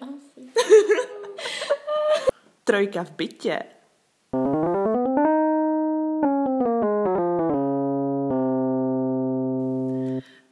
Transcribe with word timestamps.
Asi. 0.00 0.52
Trojka 2.64 3.04
v 3.04 3.10
bytě. 3.10 3.58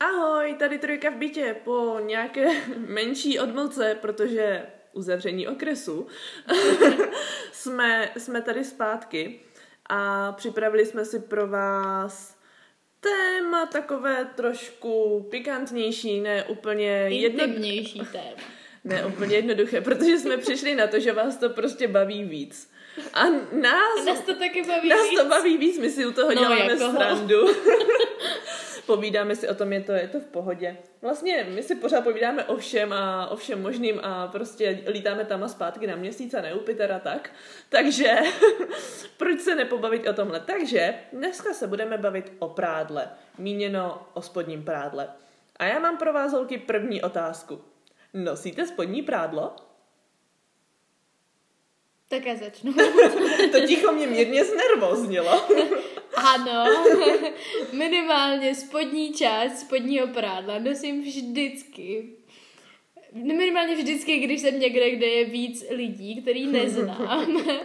Ahoj, 0.01 0.55
tady 0.59 0.79
Trojka 0.79 1.11
v 1.11 1.15
bytě 1.15 1.57
po 1.65 1.99
nějaké 2.01 2.47
menší 2.77 3.41
odmlce, 3.41 3.99
protože 4.01 4.67
uzavření 4.93 5.49
okresu 5.49 6.07
jsme, 7.53 8.11
jsme 8.17 8.43
tady 8.43 8.65
zpátky 8.65 9.41
a 9.91 10.33
připravili 10.33 10.87
jsme 10.87 11.05
si 11.05 11.19
pro 11.19 11.47
vás 11.47 12.36
téma 13.09 13.67
takové 13.67 14.29
trošku 14.37 15.27
pikantnější, 15.31 16.21
ne 16.21 16.45
úplně 16.45 16.87
jedno, 17.09 17.45
Intimnější 17.45 17.99
téma. 18.13 18.43
ne 18.85 19.07
úplně 19.07 19.37
jednoduché, 19.37 19.81
protože 19.81 20.19
jsme 20.19 20.37
přišli 20.37 20.75
na 20.75 20.87
to, 20.87 21.01
že 21.01 21.13
vás 21.13 21.37
to 21.37 21.51
prostě 21.51 21.89
baví 21.89 22.25
víc. 22.25 22.71
A 23.15 23.25
nás, 23.53 24.05
Nás 24.07 24.21
to 24.21 24.35
taky 24.35 24.63
baví 24.63 24.89
nás 24.89 25.11
víc. 25.11 25.19
to 25.19 25.25
baví 25.25 25.57
víc, 25.59 25.79
my 25.79 25.91
si 25.91 26.07
u 26.07 26.13
toho 26.13 26.29
No, 26.29 26.35
děláme 26.35 26.73
jako 26.73 26.91
srandu. 26.91 27.47
Povídáme 28.87 29.37
si 29.37 29.49
o 29.49 29.55
tom, 29.55 29.73
je 29.73 29.81
to, 29.81 29.93
je 29.93 30.09
to 30.09 30.21
v 30.21 30.25
pohodě. 30.25 30.77
Vlastně 31.03 31.47
my 31.51 31.63
si 31.63 31.75
pořád 31.75 32.05
povídáme 32.05 32.45
o 32.45 32.57
všem 32.57 32.93
a 32.93 33.27
o 33.27 33.37
všem 33.37 33.63
možným 33.63 34.01
a 34.03 34.29
prostě 34.29 34.83
lítáme 34.87 35.25
tam 35.25 35.45
a 35.45 35.49
zpátky 35.49 35.87
na 35.87 35.97
měsíc 35.97 36.35
a 36.35 36.41
ne 36.41 36.51
Jupitera 36.51 36.99
tak. 36.99 37.31
Takže 37.69 38.15
proč 39.17 39.41
se 39.41 39.55
nepobavit 39.55 40.07
o 40.07 40.13
tomhle? 40.13 40.41
Takže 40.41 40.95
dneska 41.13 41.55
se 41.55 41.67
budeme 41.67 41.99
bavit 41.99 42.33
o 42.39 42.49
prádle. 42.49 43.11
Míněno 43.39 44.07
o 44.15 44.23
spodním 44.23 44.65
prádle. 44.65 45.09
A 45.57 45.65
já 45.65 45.79
mám 45.79 45.99
pro 45.99 46.13
vás, 46.13 46.33
holky, 46.33 46.59
první 46.59 47.03
otázku. 47.03 47.61
Nosíte 48.15 48.67
spodní 48.67 49.03
prádlo? 49.03 49.57
Tak 52.09 52.27
já 52.27 52.37
začnu. 52.37 52.73
To 53.53 53.67
ticho 53.67 53.93
mě 53.93 54.07
mírně 54.07 54.45
znervoznilo. 54.45 55.49
Ano, 56.17 56.65
minimálně 57.73 58.55
spodní 58.55 59.13
část 59.13 59.59
spodního 59.59 60.07
prádla 60.07 60.59
nosím 60.59 61.03
vždycky. 61.03 62.09
Minimálně 63.13 63.77
vždycky, 63.77 64.19
když 64.19 64.41
jsem 64.41 64.61
někde, 64.61 64.91
kde 64.91 65.07
je 65.07 65.25
víc 65.25 65.65
lidí, 65.71 66.23
který 66.23 66.47
neznám. 66.47 67.37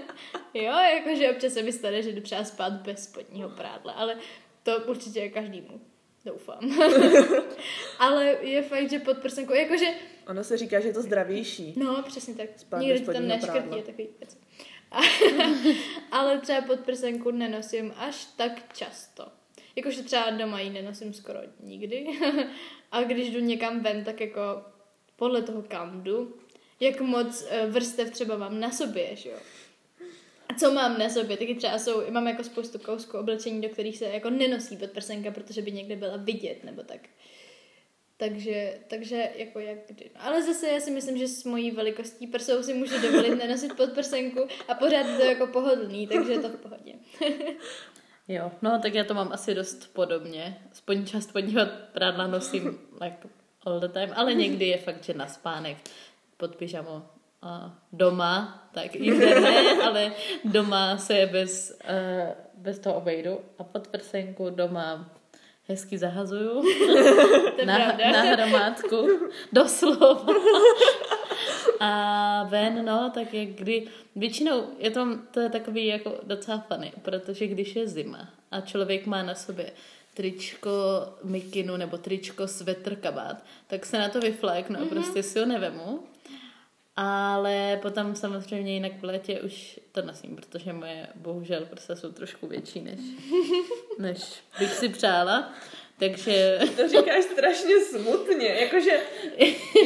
Jo, 0.53 0.73
jakože 0.73 1.31
občas 1.31 1.53
se 1.53 1.63
mi 1.63 1.71
stane, 1.71 2.03
že 2.03 2.11
jdu 2.11 2.21
třeba 2.21 2.43
spát 2.43 2.73
bez 2.73 3.03
spodního 3.03 3.49
prádla, 3.49 3.93
ale 3.93 4.17
to 4.63 4.79
určitě 4.87 5.19
je 5.19 5.29
každému. 5.29 5.81
Doufám. 6.25 6.59
ale 7.99 8.25
je 8.41 8.61
fakt, 8.61 8.89
že 8.89 8.99
pod 8.99 9.17
prsenkou, 9.17 9.53
jakože, 9.53 9.85
Ono 10.27 10.43
se 10.43 10.57
říká, 10.57 10.79
že 10.79 10.87
je 10.87 10.93
to 10.93 11.01
zdravější. 11.01 11.73
no 11.77 12.03
přesně 12.07 12.35
tak, 12.35 12.49
Spát 12.57 12.77
nikdy 12.77 12.99
tam 12.99 13.27
neškrtí, 13.27 13.75
je 13.75 13.83
takový 13.83 14.07
věc. 14.19 14.37
ale 16.11 16.39
třeba 16.39 16.61
pod 16.61 16.79
prsenku 16.79 17.31
nenosím 17.31 17.93
až 17.97 18.25
tak 18.25 18.73
často. 18.73 19.27
Jakože 19.75 20.03
třeba 20.03 20.29
doma 20.29 20.59
ji 20.59 20.69
nenosím 20.69 21.13
skoro 21.13 21.39
nikdy. 21.59 22.07
a 22.91 23.03
když 23.03 23.29
jdu 23.29 23.39
někam 23.39 23.79
ven, 23.79 24.03
tak 24.03 24.21
jako 24.21 24.41
podle 25.15 25.41
toho 25.41 25.61
kam 25.61 26.03
jdu, 26.03 26.37
jak 26.79 27.01
moc 27.01 27.47
eh, 27.49 27.67
vrstev 27.67 28.11
třeba 28.11 28.37
mám 28.37 28.59
na 28.59 28.71
sobě, 28.71 29.15
že 29.15 29.29
jo. 29.29 29.37
A 30.49 30.53
co 30.53 30.71
mám 30.71 30.99
na 30.99 31.09
sobě, 31.09 31.37
taky 31.37 31.55
třeba 31.55 31.79
jsou, 31.79 32.11
mám 32.11 32.27
jako 32.27 32.43
spoustu 32.43 32.79
kousků 32.79 33.17
oblečení, 33.17 33.61
do 33.61 33.69
kterých 33.69 33.97
se 33.97 34.05
jako 34.05 34.29
nenosí 34.29 34.77
podprsenka, 34.77 35.31
protože 35.31 35.61
by 35.61 35.71
někde 35.71 35.95
byla 35.95 36.17
vidět, 36.17 36.63
nebo 36.63 36.83
tak. 36.83 36.99
Takže, 38.21 38.73
takže 38.87 39.29
jako 39.35 39.59
jak 39.59 39.77
kdy. 39.87 40.11
No, 40.15 40.21
ale 40.23 40.43
zase 40.43 40.67
já 40.67 40.79
si 40.79 40.91
myslím, 40.91 41.17
že 41.17 41.27
s 41.27 41.43
mojí 41.43 41.71
velikostí 41.71 42.27
prsou 42.27 42.63
si 42.63 42.73
můžu 42.73 43.01
dovolit 43.01 43.35
nenosit 43.35 43.77
podprsenku 43.77 44.47
a 44.67 44.73
pořád 44.73 45.17
to 45.17 45.23
jako 45.23 45.47
pohodlný, 45.47 46.07
takže 46.07 46.31
je 46.31 46.39
to 46.39 46.49
v 46.49 46.55
pohodě. 46.55 46.93
Jo, 48.27 48.51
no 48.61 48.79
tak 48.81 48.93
já 48.93 49.03
to 49.03 49.13
mám 49.13 49.31
asi 49.31 49.55
dost 49.55 49.93
podobně. 49.93 50.61
Spodní 50.73 51.05
část 51.05 51.23
spodního 51.23 51.65
prádla 51.93 52.27
nosím 52.27 52.79
like 53.01 53.17
all 53.65 53.79
the 53.79 53.87
time, 53.87 54.09
ale 54.15 54.33
někdy 54.33 54.65
je 54.65 54.77
fakt, 54.77 55.03
že 55.03 55.13
na 55.13 55.27
spánek 55.27 55.77
pod 56.37 56.55
pyžamo 56.55 57.05
a 57.41 57.79
doma, 57.93 58.63
tak 58.73 58.95
jinde 58.95 59.39
ne, 59.39 59.83
ale 59.83 60.11
doma 60.45 60.97
se 60.97 61.29
bez, 61.31 61.79
uh, 61.89 62.29
bez 62.53 62.79
toho 62.79 62.95
obejdu 62.95 63.39
a 63.57 63.63
pod 63.63 63.87
prsenku 63.87 64.49
doma 64.49 65.11
hezky 65.71 65.97
zahazuju 65.97 66.63
je 67.59 67.65
na, 67.65 67.75
pravda. 67.75 68.11
na 68.11 68.21
hromádku, 68.21 69.07
doslova. 69.53 70.25
A 71.79 72.43
ven, 72.49 72.85
no, 72.85 73.11
tak 73.13 73.33
jak 73.33 73.49
kdy, 73.49 73.87
většinou 74.15 74.63
je 74.79 74.91
to, 74.91 75.07
to 75.31 75.39
je 75.39 75.49
takový 75.49 75.85
jako 75.85 76.19
docela 76.23 76.65
funny, 76.67 76.91
protože 77.01 77.47
když 77.47 77.75
je 77.75 77.87
zima 77.87 78.29
a 78.51 78.61
člověk 78.61 79.05
má 79.05 79.23
na 79.23 79.35
sobě 79.35 79.71
tričko, 80.13 80.69
mikinu 81.23 81.77
nebo 81.77 81.97
tričko, 81.97 82.47
svetr, 82.47 82.95
kabát, 82.95 83.43
tak 83.67 83.85
se 83.85 83.99
na 83.99 84.09
to 84.09 84.19
vyfléknu 84.19 84.79
a 84.81 84.85
prostě 84.85 85.23
si 85.23 85.39
ho 85.39 85.45
nevemu. 85.45 85.99
Ale 86.95 87.79
potom 87.81 88.15
samozřejmě 88.15 88.73
jinak 88.73 88.91
v 88.99 89.03
létě 89.03 89.41
už 89.41 89.79
to 89.91 90.01
nosím, 90.01 90.35
protože 90.35 90.73
moje 90.73 91.07
bohužel 91.15 91.65
prsa 91.65 91.95
jsou 91.95 92.11
trošku 92.11 92.47
větší, 92.47 92.81
než, 92.81 92.99
než 93.99 94.43
bych 94.59 94.73
si 94.73 94.89
přála. 94.89 95.53
Takže 95.99 96.59
To 96.75 96.87
říkáš 96.87 97.23
strašně 97.23 97.79
smutně, 97.79 98.47
jakože 98.47 98.99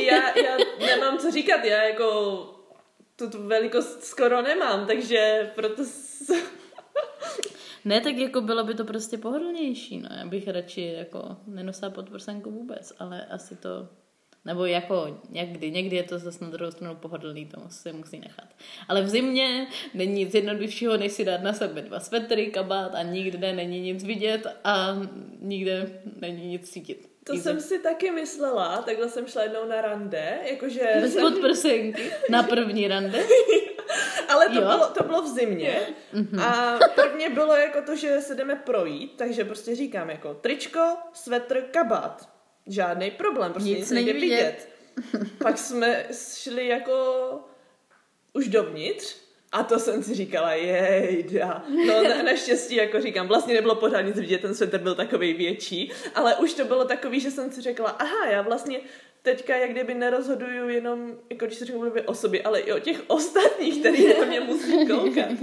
já, 0.02 0.40
já 0.40 0.58
nemám 0.80 1.18
co 1.18 1.32
říkat, 1.32 1.64
já 1.66 1.84
jako 1.84 2.40
tu, 3.16 3.30
tu 3.30 3.48
velikost 3.48 4.04
skoro 4.04 4.42
nemám, 4.42 4.88
takže 4.88 5.52
proto 5.56 5.84
s... 5.86 6.32
Ne, 7.86 8.02
tak 8.02 8.16
jako 8.16 8.42
bylo 8.42 8.64
by 8.64 8.74
to 8.74 8.86
prostě 8.86 9.18
pohodlnější, 9.18 9.98
no. 9.98 10.10
Já 10.18 10.26
bych 10.26 10.48
radši 10.48 10.94
jako 10.98 11.38
nenosila 11.48 11.92
podprsenku 11.92 12.52
vůbec, 12.52 12.94
ale 13.00 13.26
asi 13.26 13.56
to, 13.56 13.88
nebo 14.46 14.66
jako 14.66 15.20
někdy, 15.30 15.72
někdy 15.72 15.96
je 15.96 16.04
to 16.04 16.20
zase 16.20 16.44
na 16.46 16.50
druhou 16.52 16.72
stranu 16.72 16.96
pohodlný, 16.96 17.46
to 17.46 17.62
se 17.70 17.94
musí 17.94 18.20
nechat. 18.20 18.48
Ale 18.88 19.02
v 19.02 19.10
zimě 19.10 19.68
není 19.94 20.14
nic 20.14 20.34
jednoduššího, 20.34 20.98
než 20.98 21.12
si 21.12 21.26
dát 21.26 21.42
na 21.42 21.54
sebe 21.54 21.82
dva 21.82 22.00
svetry, 22.00 22.48
kabát 22.48 22.96
a 22.96 23.02
nikde 23.02 23.54
není 23.54 23.80
nic 23.80 24.04
vidět 24.04 24.48
a 24.64 24.98
nikde 25.40 26.02
není 26.20 26.48
nic 26.48 26.70
cítit. 26.70 27.10
To 27.24 27.34
Easy. 27.34 27.44
jsem 27.44 27.62
si 27.62 27.80
taky 27.80 28.12
myslela, 28.12 28.82
takhle 28.82 29.10
jsem 29.10 29.28
šla 29.28 29.44
jednou 29.44 29.66
na 29.66 29.82
rande, 29.82 30.38
jakože... 30.52 30.82
Bez 31.02 31.14
jsem- 31.14 31.22
podprsenky 31.34 32.12
na 32.30 32.44
první 32.44 32.88
rande. 32.88 33.24
Ale 34.30 34.46
to 34.50 34.54
Jo. 34.56 34.62
bylo, 34.62 34.88
to 34.98 35.04
bylo 35.04 35.22
v 35.22 35.28
zimě 35.28 35.80
a 36.42 36.80
prvně 36.96 37.30
bylo 37.30 37.56
jako 37.56 37.82
to, 37.82 37.96
že 37.96 38.22
se 38.22 38.36
jdeme 38.36 38.56
projít, 38.56 39.14
takže 39.16 39.46
prostě 39.46 39.76
říkám 39.76 40.10
jako 40.10 40.34
tričko, 40.34 40.80
svetr, 41.14 41.62
kabát. 41.62 42.35
Žádný 42.68 43.12
problém, 43.12 43.52
prostě 43.54 43.70
nic, 43.70 43.80
Nic 43.80 43.92
nejde 43.92 44.14
není 44.14 44.26
vidět. 44.26 44.70
Pak 45.38 45.58
jsme 45.58 46.06
šli 46.14 46.68
jako 46.68 47.26
už 48.34 48.48
dovnitř 48.48 49.16
a 49.52 49.64
to 49.64 49.80
jsem 49.80 50.04
si 50.04 50.14
říkala, 50.14 50.54
jejda. 50.54 51.66
No 51.88 52.04
na, 52.04 52.24
naštěstí, 52.24 52.76
jako 52.76 53.02
říkám, 53.02 53.28
vlastně 53.28 53.54
nebylo 53.54 53.76
pořád 53.76 54.02
nic 54.02 54.20
vidět, 54.20 54.42
ten 54.42 54.56
svetr 54.56 54.78
byl 54.78 54.96
takový 54.96 55.34
větší, 55.34 55.92
ale 56.16 56.36
už 56.36 56.54
to 56.54 56.66
bylo 56.66 56.86
takový, 56.86 57.20
že 57.20 57.32
jsem 57.32 57.52
si 57.52 57.62
řekla, 57.62 57.90
aha, 57.90 58.26
já 58.30 58.42
vlastně 58.42 58.80
teďka 59.22 59.56
jak 59.56 59.72
kdyby 59.72 59.94
nerozhoduju 59.94 60.70
jenom, 60.70 61.18
jako 61.30 61.46
když 61.46 61.58
se 61.58 61.66
řeknu 61.66 61.94
o 62.06 62.16
sobě, 62.16 62.44
ale 62.44 62.60
i 62.60 62.74
o 62.74 62.80
těch 62.80 63.02
ostatních, 63.08 63.80
který 63.80 64.20
na 64.20 64.26
mě 64.26 64.40
musí 64.40 64.88
koukat. 64.88 65.30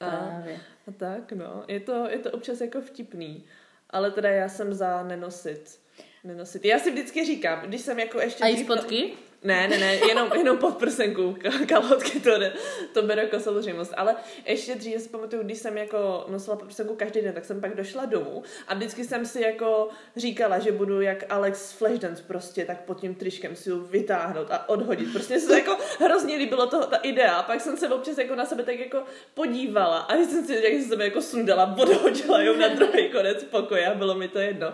A, 0.00 0.42
a 0.88 0.92
tak, 0.96 1.32
no. 1.32 1.64
Je 1.68 1.80
to, 1.80 2.08
je 2.08 2.18
to 2.18 2.30
občas 2.30 2.60
jako 2.60 2.80
vtipný. 2.80 3.44
Ale 3.90 4.10
teda 4.10 4.30
já 4.30 4.48
jsem 4.48 4.74
za 4.74 5.02
nenosit. 5.02 5.80
Nenosit. 6.24 6.64
Já 6.64 6.78
si 6.78 6.90
vždycky 6.90 7.24
říkám, 7.24 7.60
když 7.60 7.80
jsem 7.80 7.98
jako 7.98 8.20
ještě... 8.20 8.44
A 8.44 8.46
i 8.46 8.52
dřív- 8.52 8.64
spodky? 8.64 9.12
Ne, 9.42 9.68
ne, 9.68 9.78
ne, 9.78 9.94
jenom, 9.94 10.30
jenom 10.38 10.58
pod 10.58 10.76
prsenku, 10.76 11.36
ka- 11.42 11.66
kalhotky 11.66 12.20
to, 12.20 12.38
ne, 12.38 12.52
to 12.92 13.02
beru 13.02 13.20
jako 13.20 13.40
samozřejmost. 13.40 13.92
Ale 13.96 14.16
ještě 14.46 14.74
dřív 14.74 15.00
si 15.02 15.08
pamatuju, 15.08 15.42
když 15.42 15.58
jsem 15.58 15.78
jako 15.78 16.24
nosila 16.28 16.56
pod 16.56 16.66
prsenku 16.66 16.94
každý 16.94 17.20
den, 17.20 17.34
tak 17.34 17.44
jsem 17.44 17.60
pak 17.60 17.76
došla 17.76 18.04
domů 18.04 18.42
a 18.68 18.74
vždycky 18.74 19.04
jsem 19.04 19.26
si 19.26 19.40
jako 19.42 19.88
říkala, 20.16 20.58
že 20.58 20.72
budu 20.72 21.00
jak 21.00 21.24
Alex 21.28 21.72
Flashdance 21.72 22.22
prostě, 22.26 22.64
tak 22.64 22.80
pod 22.84 23.00
tím 23.00 23.14
tričkem 23.14 23.56
si 23.56 23.70
ji 23.70 23.76
vytáhnout 23.90 24.50
a 24.50 24.68
odhodit. 24.68 25.12
Prostě 25.12 25.40
se 25.40 25.46
to 25.46 25.52
jako 25.52 25.76
hrozně 26.00 26.36
líbilo 26.36 26.66
toho, 26.66 26.86
ta 26.86 26.96
idea. 26.96 27.36
A 27.36 27.42
pak 27.42 27.60
jsem 27.60 27.76
se 27.76 27.88
občas 27.88 28.18
jako 28.18 28.34
na 28.34 28.46
sebe 28.46 28.62
tak 28.62 28.78
jako 28.78 29.02
podívala 29.34 29.98
a 29.98 30.14
jsem 30.16 30.46
si 30.46 30.54
jak 30.54 30.82
sebe 30.88 31.04
jako 31.04 31.22
sundala, 31.22 31.76
odhodila 31.78 32.42
jo 32.42 32.56
na 32.56 32.68
druhý 32.68 33.10
konec 33.10 33.44
pokoje 33.44 33.86
a 33.86 33.94
bylo 33.94 34.14
mi 34.14 34.28
to 34.28 34.38
jedno. 34.38 34.72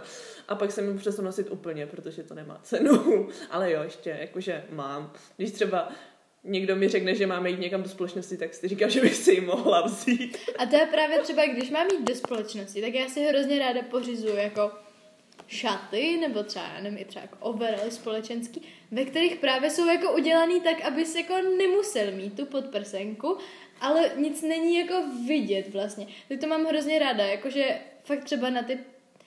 A 0.49 0.55
pak 0.55 0.73
jsem 0.73 0.93
ji 0.93 0.99
přesunu 0.99 1.26
nosit 1.26 1.50
úplně, 1.50 1.87
protože 1.87 2.23
to 2.23 2.35
nemá 2.35 2.61
cenu. 2.62 3.29
Ale 3.50 3.73
jo, 3.73 3.82
ještě, 3.82 4.17
jakože 4.20 4.64
mám. 4.70 5.12
Když 5.37 5.52
třeba 5.52 5.88
někdo 6.44 6.76
mi 6.76 6.88
řekne, 6.88 7.14
že 7.14 7.26
máme 7.26 7.50
jít 7.50 7.61
někam 7.61 7.82
do 7.82 7.88
společnosti, 7.88 8.37
tak 8.37 8.55
si 8.55 8.69
říkám, 8.69 8.91
že 8.91 9.00
bych 9.00 9.14
si 9.14 9.32
ji 9.32 9.41
mohla 9.41 9.87
vzít. 9.87 10.38
A 10.58 10.67
to 10.67 10.76
je 10.76 10.87
právě 10.87 11.19
třeba, 11.19 11.46
když 11.46 11.70
mám 11.70 11.87
jít 11.87 12.08
do 12.08 12.14
společnosti, 12.14 12.81
tak 12.81 12.94
já 12.94 13.08
si 13.08 13.25
hrozně 13.25 13.58
ráda 13.58 13.82
pořizuju 13.82 14.37
jako 14.37 14.70
šaty, 15.46 16.19
nebo 16.20 16.43
třeba, 16.43 16.64
já 16.76 16.81
nevím, 16.81 16.99
i 16.99 17.05
třeba 17.05 17.23
jako 17.23 17.37
overall 17.40 17.90
společenský, 17.90 18.62
ve 18.90 19.05
kterých 19.05 19.37
právě 19.37 19.70
jsou 19.70 19.87
jako 19.87 20.12
udělaný 20.12 20.61
tak, 20.61 20.81
aby 20.81 21.06
se 21.06 21.20
jako 21.20 21.35
nemusel 21.58 22.12
mít 22.12 22.37
tu 22.37 22.47
podprsenku, 22.47 23.38
ale 23.81 24.11
nic 24.17 24.43
není 24.43 24.76
jako 24.76 24.94
vidět 25.26 25.73
vlastně. 25.73 26.06
Tak 26.29 26.40
to 26.40 26.47
mám 26.47 26.64
hrozně 26.64 26.99
ráda, 26.99 27.25
jakože 27.25 27.79
fakt 28.05 28.25
třeba 28.25 28.50
na 28.50 28.62
ty 28.62 28.79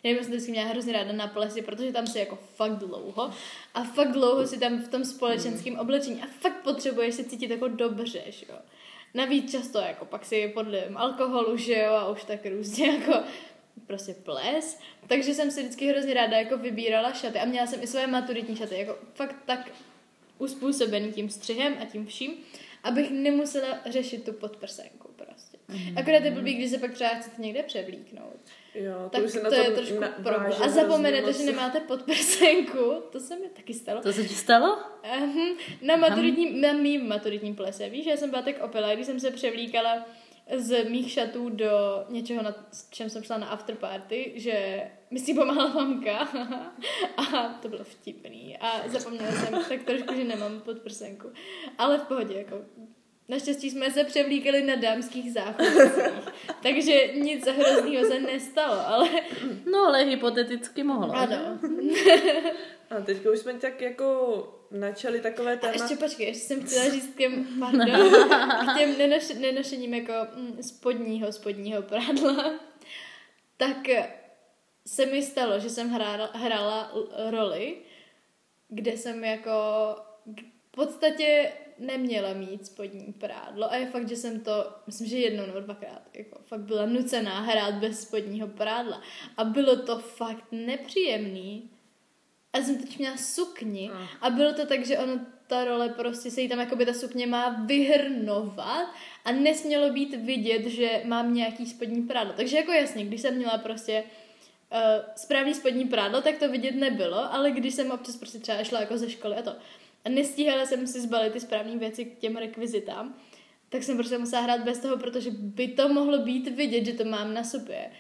já 0.04 0.12
jsem 0.12 0.26
vždycky 0.26 0.52
měla 0.52 0.70
hrozně 0.70 0.94
ráda 0.94 1.12
na 1.12 1.28
plesy, 1.28 1.62
protože 1.62 1.92
tam 1.92 2.08
si 2.08 2.20
jako 2.20 2.40
fakt 2.56 2.76
dlouho 2.76 3.32
a 3.74 3.84
fakt 3.84 4.12
dlouho 4.12 4.48
si 4.48 4.60
tam 4.60 4.82
v 4.82 4.88
tom 4.88 5.06
společenském 5.06 5.80
oblečení 5.80 6.22
a 6.22 6.28
fakt 6.40 6.64
potřebuješ 6.64 7.16
se 7.16 7.24
cítit 7.24 7.52
jako 7.52 7.68
dobře, 7.68 8.24
že 8.28 8.46
jo. 8.50 8.56
Navíc 9.14 9.52
často 9.52 9.80
jako 9.80 10.06
pak 10.06 10.26
si 10.26 10.48
podlivem 10.48 10.98
alkoholu, 10.98 11.58
že 11.58 11.80
jo, 11.80 11.94
a 11.94 12.10
už 12.10 12.24
tak 12.24 12.46
různě 12.46 12.88
jako 13.00 13.24
prostě 13.88 14.14
ples. 14.14 14.80
Takže 15.08 15.34
jsem 15.34 15.52
si 15.52 15.62
vždycky 15.62 15.88
hrozně 15.88 16.14
ráda 16.14 16.38
jako 16.38 16.58
vybírala 16.58 17.14
šaty 17.14 17.40
a 17.40 17.46
měla 17.46 17.68
jsem 17.68 17.84
i 17.84 17.88
svoje 17.88 18.08
maturitní 18.08 18.56
šaty, 18.56 18.80
jako 18.80 18.96
fakt 19.14 19.36
tak 19.46 19.72
uspůsobený 20.38 21.14
tím 21.14 21.30
střihem 21.30 21.76
a 21.82 21.86
tím 21.86 22.06
vším, 22.06 22.34
abych 22.84 23.12
nemusela 23.12 23.80
řešit 23.86 24.26
tu 24.26 24.34
podprsenku 24.34 25.10
prostě. 25.16 25.58
Mm. 25.68 25.98
Akorát 25.98 26.24
je 26.24 26.32
blbý, 26.32 26.54
když 26.54 26.72
se 26.72 26.78
pak 26.78 26.94
třeba 26.94 27.10
chcete 27.10 27.42
někde 27.42 27.64
převlíknout. 27.64 28.40
Jo, 28.83 28.94
to, 29.03 29.09
Tak 29.09 29.24
už 29.24 29.31
se 29.31 29.39
to, 29.39 29.44
na 29.44 29.50
to 29.50 29.56
tom 29.56 29.65
je 29.65 29.71
trošku 29.71 30.00
na, 30.00 30.07
problém. 30.07 30.53
A 30.62 30.69
zapomenete, 30.69 31.33
že 31.33 31.44
nemáte 31.44 31.79
podprsenku. 31.79 33.03
To 33.12 33.19
se 33.19 33.35
mi 33.35 33.50
taky 33.50 33.74
stalo. 33.74 34.01
To 34.01 34.13
se 34.13 34.24
ti 34.24 34.33
stalo? 34.33 34.77
Uhum. 35.18 35.57
Na 35.81 35.95
maturitní, 35.95 36.62
na 36.62 36.74
mým 36.74 37.07
maturitním 37.07 37.56
plese, 37.56 37.89
víš, 37.89 38.06
já 38.06 38.18
jsem 38.18 38.29
byla 38.29 38.41
tak 38.41 38.63
opilá, 38.63 38.95
když 38.95 39.06
jsem 39.06 39.19
se 39.19 39.31
převlíkala 39.31 40.06
z 40.56 40.89
mých 40.89 41.12
šatů 41.12 41.50
do 41.50 41.69
něčeho, 42.09 42.44
na 42.44 42.68
s 42.71 42.89
čem 42.89 43.09
jsem 43.09 43.24
šla 43.24 43.38
na 43.38 43.47
afterparty, 43.47 44.33
že 44.35 44.88
mi 45.12 45.19
si 45.19 45.33
pomáhala 45.33 45.74
mamka 45.74 46.18
a 47.18 47.50
to 47.62 47.69
bylo 47.69 47.83
vtipný 47.83 48.57
a 48.57 48.89
zapomněla 48.89 49.31
jsem 49.31 49.63
tak 49.69 49.83
trošku, 49.83 50.15
že 50.15 50.24
nemám 50.24 50.59
podprsenku. 50.59 51.31
Ale 51.77 51.97
v 51.97 52.01
pohodě, 52.01 52.33
jako 52.33 52.62
Naštěstí 53.29 53.69
jsme 53.69 53.91
se 53.91 54.03
převlíkali 54.03 54.63
na 54.63 54.75
dámských 54.75 55.33
záchodcích, 55.33 56.03
takže 56.63 57.07
nic 57.13 57.47
hroznýho 57.47 58.06
se 58.06 58.19
nestalo, 58.19 58.88
ale 58.88 59.09
No, 59.71 59.79
ale 59.85 60.03
hypoteticky 60.03 60.83
mohlo. 60.83 61.13
ano. 61.15 61.38
A 62.89 63.01
teďka 63.01 63.31
už 63.31 63.39
jsme 63.39 63.53
tak 63.53 63.81
jako 63.81 64.07
načali 64.71 65.21
takové 65.21 65.53
A 65.53 65.57
téma. 65.57 65.74
ještě 65.74 65.95
počkej, 65.95 66.27
ještě 66.27 66.44
jsem 66.47 66.65
chtěla 66.65 66.89
říct 66.89 67.07
k 67.13 67.18
těm, 67.18 67.47
pardon, 67.59 68.12
k 68.74 68.77
těm 68.77 68.97
nenoš, 68.97 69.29
nenošením 69.29 69.94
jako 69.94 70.13
mm, 70.35 70.63
spodního, 70.63 71.31
spodního 71.31 71.81
prádla. 71.81 72.53
Tak 73.57 73.77
se 74.85 75.06
mi 75.06 75.24
stalo, 75.24 75.59
že 75.59 75.69
jsem 75.69 75.89
hrála, 75.89 76.29
hrála 76.33 76.91
roli, 77.29 77.77
kde 78.69 78.97
jsem 78.97 79.24
jako 79.24 79.51
v 80.68 80.71
podstatě 80.71 81.51
neměla 81.79 82.33
mít 82.33 82.65
spodní 82.65 83.13
prádlo. 83.13 83.71
A 83.71 83.75
je 83.75 83.85
fakt, 83.85 84.09
že 84.09 84.15
jsem 84.15 84.39
to, 84.39 84.71
myslím, 84.88 85.07
že 85.07 85.18
jednou 85.18 85.45
nebo 85.45 85.59
dvakrát, 85.59 86.01
jako 86.13 86.39
fakt 86.45 86.62
byla 86.62 86.85
nucená 86.85 87.41
hrát 87.41 87.74
bez 87.74 88.01
spodního 88.01 88.47
prádla. 88.47 89.01
A 89.38 89.44
bylo 89.44 89.75
to 89.75 90.00
fakt 90.00 90.44
nepříjemný. 90.51 91.69
A 92.53 92.62
jsem 92.62 92.77
teď 92.77 92.97
měla 92.97 93.18
sukni. 93.18 93.91
A 94.21 94.29
bylo 94.29 94.53
to 94.53 94.65
tak, 94.65 94.85
že 94.85 94.97
ono, 94.97 95.19
ta 95.47 95.65
role 95.65 95.89
prostě 95.89 96.31
se 96.31 96.41
jí 96.41 96.50
tam 96.50 96.59
jakoby 96.59 96.85
ta 96.85 96.94
sukně 96.94 97.27
má 97.27 97.50
vyhrnovat. 97.50 98.88
A 99.25 99.31
nesmělo 99.31 99.89
být 99.89 100.15
vidět, 100.15 100.65
že 100.65 101.01
mám 101.06 101.33
nějaký 101.33 101.65
spodní 101.65 102.01
prádlo. 102.01 102.33
Takže 102.38 102.57
jako 102.57 102.71
jasně, 102.71 103.06
když 103.06 103.21
jsem 103.21 103.35
měla 103.35 103.57
prostě 103.57 104.03
uh, 104.71 104.79
správný 105.15 105.53
spodní 105.53 105.85
prádlo, 105.85 106.21
tak 106.21 106.38
to 106.38 106.50
vidět 106.50 106.75
nebylo, 106.75 107.33
ale 107.33 107.51
když 107.51 107.74
jsem 107.74 107.91
občas 107.91 108.18
prostě 108.18 108.39
třeba 108.39 108.63
šla 108.63 108.79
jako 108.79 108.97
ze 108.97 109.09
školy 109.09 109.35
a 109.35 109.41
to 109.41 109.56
a 110.06 110.10
nestíhala 110.10 110.66
jsem 110.66 110.88
si 110.88 111.02
zbalit 111.02 111.34
ty 111.34 111.40
správné 111.40 111.78
věci 111.78 112.06
k 112.06 112.18
těm 112.18 112.36
rekvizitám, 112.38 113.16
tak 113.70 113.84
jsem 113.84 113.98
prostě 113.98 114.18
musela 114.18 114.42
hrát 114.42 114.64
bez 114.64 114.80
toho, 114.80 114.98
protože 114.98 115.32
by 115.32 115.68
to 115.68 115.90
mohlo 115.90 116.18
být 116.18 116.48
vidět, 116.48 116.86
že 116.86 116.94
to 116.94 117.04
mám 117.04 117.34
na 117.34 117.44
sobě. 117.44 117.92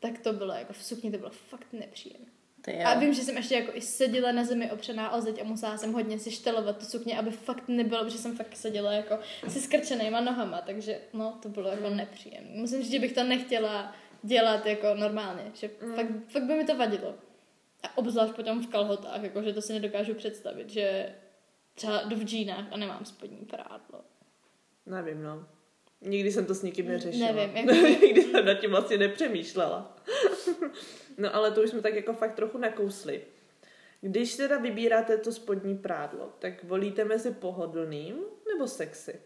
Tak 0.00 0.18
to 0.18 0.32
bylo 0.32 0.52
jako 0.52 0.72
v 0.72 0.84
sukni, 0.84 1.10
to 1.10 1.18
bylo 1.18 1.30
fakt 1.30 1.72
nepříjemné. 1.72 2.26
A 2.84 2.98
vím, 2.98 3.14
že 3.14 3.22
jsem 3.22 3.36
ještě 3.36 3.54
jako 3.54 3.70
i 3.74 3.80
seděla 3.80 4.32
na 4.32 4.44
zemi 4.44 4.70
opřená 4.70 5.10
o 5.12 5.20
zeď 5.20 5.40
a 5.40 5.44
musela 5.44 5.76
jsem 5.76 5.92
hodně 5.92 6.18
si 6.18 6.30
štelovat 6.30 6.78
tu 6.78 6.84
sukně, 6.84 7.18
aby 7.18 7.30
fakt 7.30 7.68
nebylo, 7.68 8.04
protože 8.04 8.18
jsem 8.18 8.36
fakt 8.36 8.56
seděla 8.56 8.92
jako 8.92 9.18
se 9.48 9.60
skrčenýma 9.60 10.20
nohama, 10.20 10.60
takže 10.66 11.00
no, 11.12 11.38
to 11.42 11.48
bylo 11.48 11.68
jako 11.70 11.90
nepříjemné. 11.90 12.50
Musím 12.54 12.82
říct, 12.82 12.90
že 12.92 12.98
bych 12.98 13.12
to 13.12 13.24
nechtěla 13.24 13.94
dělat 14.22 14.66
jako 14.66 14.94
normálně, 14.94 15.42
že 15.54 15.70
Mm. 15.82 15.94
fakt, 15.94 16.08
fakt 16.28 16.42
by 16.42 16.54
mi 16.54 16.64
to 16.64 16.76
vadilo. 16.76 17.14
A 17.82 17.98
obzvlášť 17.98 18.32
potom 18.34 18.62
v 18.62 18.66
kalhotách, 18.66 19.22
jako 19.22 19.42
že 19.42 19.52
to 19.52 19.62
si 19.62 19.72
nedokážu 19.72 20.14
představit, 20.14 20.70
že 20.70 21.14
třeba 21.74 22.02
jdu 22.02 22.16
v 22.16 22.24
džínách 22.24 22.64
a 22.72 22.76
nemám 22.76 23.04
spodní 23.04 23.36
prádlo. 23.46 24.00
Nevím, 24.86 25.22
no. 25.22 25.46
Nikdy 26.00 26.32
jsem 26.32 26.46
to 26.46 26.54
s 26.54 26.62
nikým 26.62 26.88
neřešila. 26.88 27.32
Nevím, 27.32 27.56
jako- 27.70 27.86
Nikdy 28.04 28.22
jsem 28.22 28.44
nad 28.46 28.54
tím 28.54 28.70
vlastně 28.70 28.98
nepřemýšlela. 28.98 29.96
no 31.18 31.34
ale 31.34 31.50
to 31.50 31.62
už 31.62 31.70
jsme 31.70 31.82
tak 31.82 31.94
jako 31.94 32.12
fakt 32.12 32.34
trochu 32.34 32.58
nakousli. 32.58 33.22
Když 34.00 34.36
teda 34.36 34.58
vybíráte 34.58 35.18
to 35.18 35.32
spodní 35.32 35.78
prádlo, 35.78 36.32
tak 36.38 36.64
volíte 36.64 37.04
mezi 37.04 37.30
pohodlným 37.30 38.16
nebo 38.52 38.68
sexy? 38.68 39.20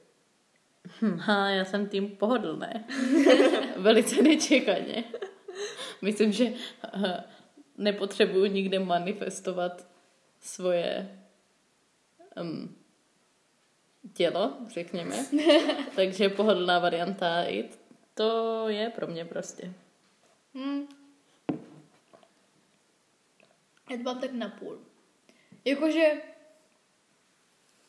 Ha, 1.17 1.49
já 1.51 1.65
jsem 1.65 1.89
tím 1.89 2.09
pohodlné. 2.09 2.85
Velice 3.77 4.23
nečekaně. 4.23 5.05
Myslím, 6.03 6.33
že 6.33 6.53
eh, 6.94 7.25
nepotřebuju 7.79 8.47
nikde 8.47 8.79
manifestovat 8.79 9.87
svoje 10.41 11.19
um, 12.40 12.76
tělo, 14.14 14.56
řekněme. 14.69 15.26
Takže 15.96 16.29
pohodlná 16.29 16.79
varianta 16.79 17.44
i 17.44 17.69
to 18.14 18.64
je 18.69 18.90
pro 18.90 19.06
mě 19.06 19.25
prostě. 19.25 19.73
Hmm. 20.55 20.88
Já 23.90 23.96
to 23.96 24.02
mám 24.02 24.20
tak 24.20 24.32
napůl. 24.32 24.79
Jakože 25.64 26.12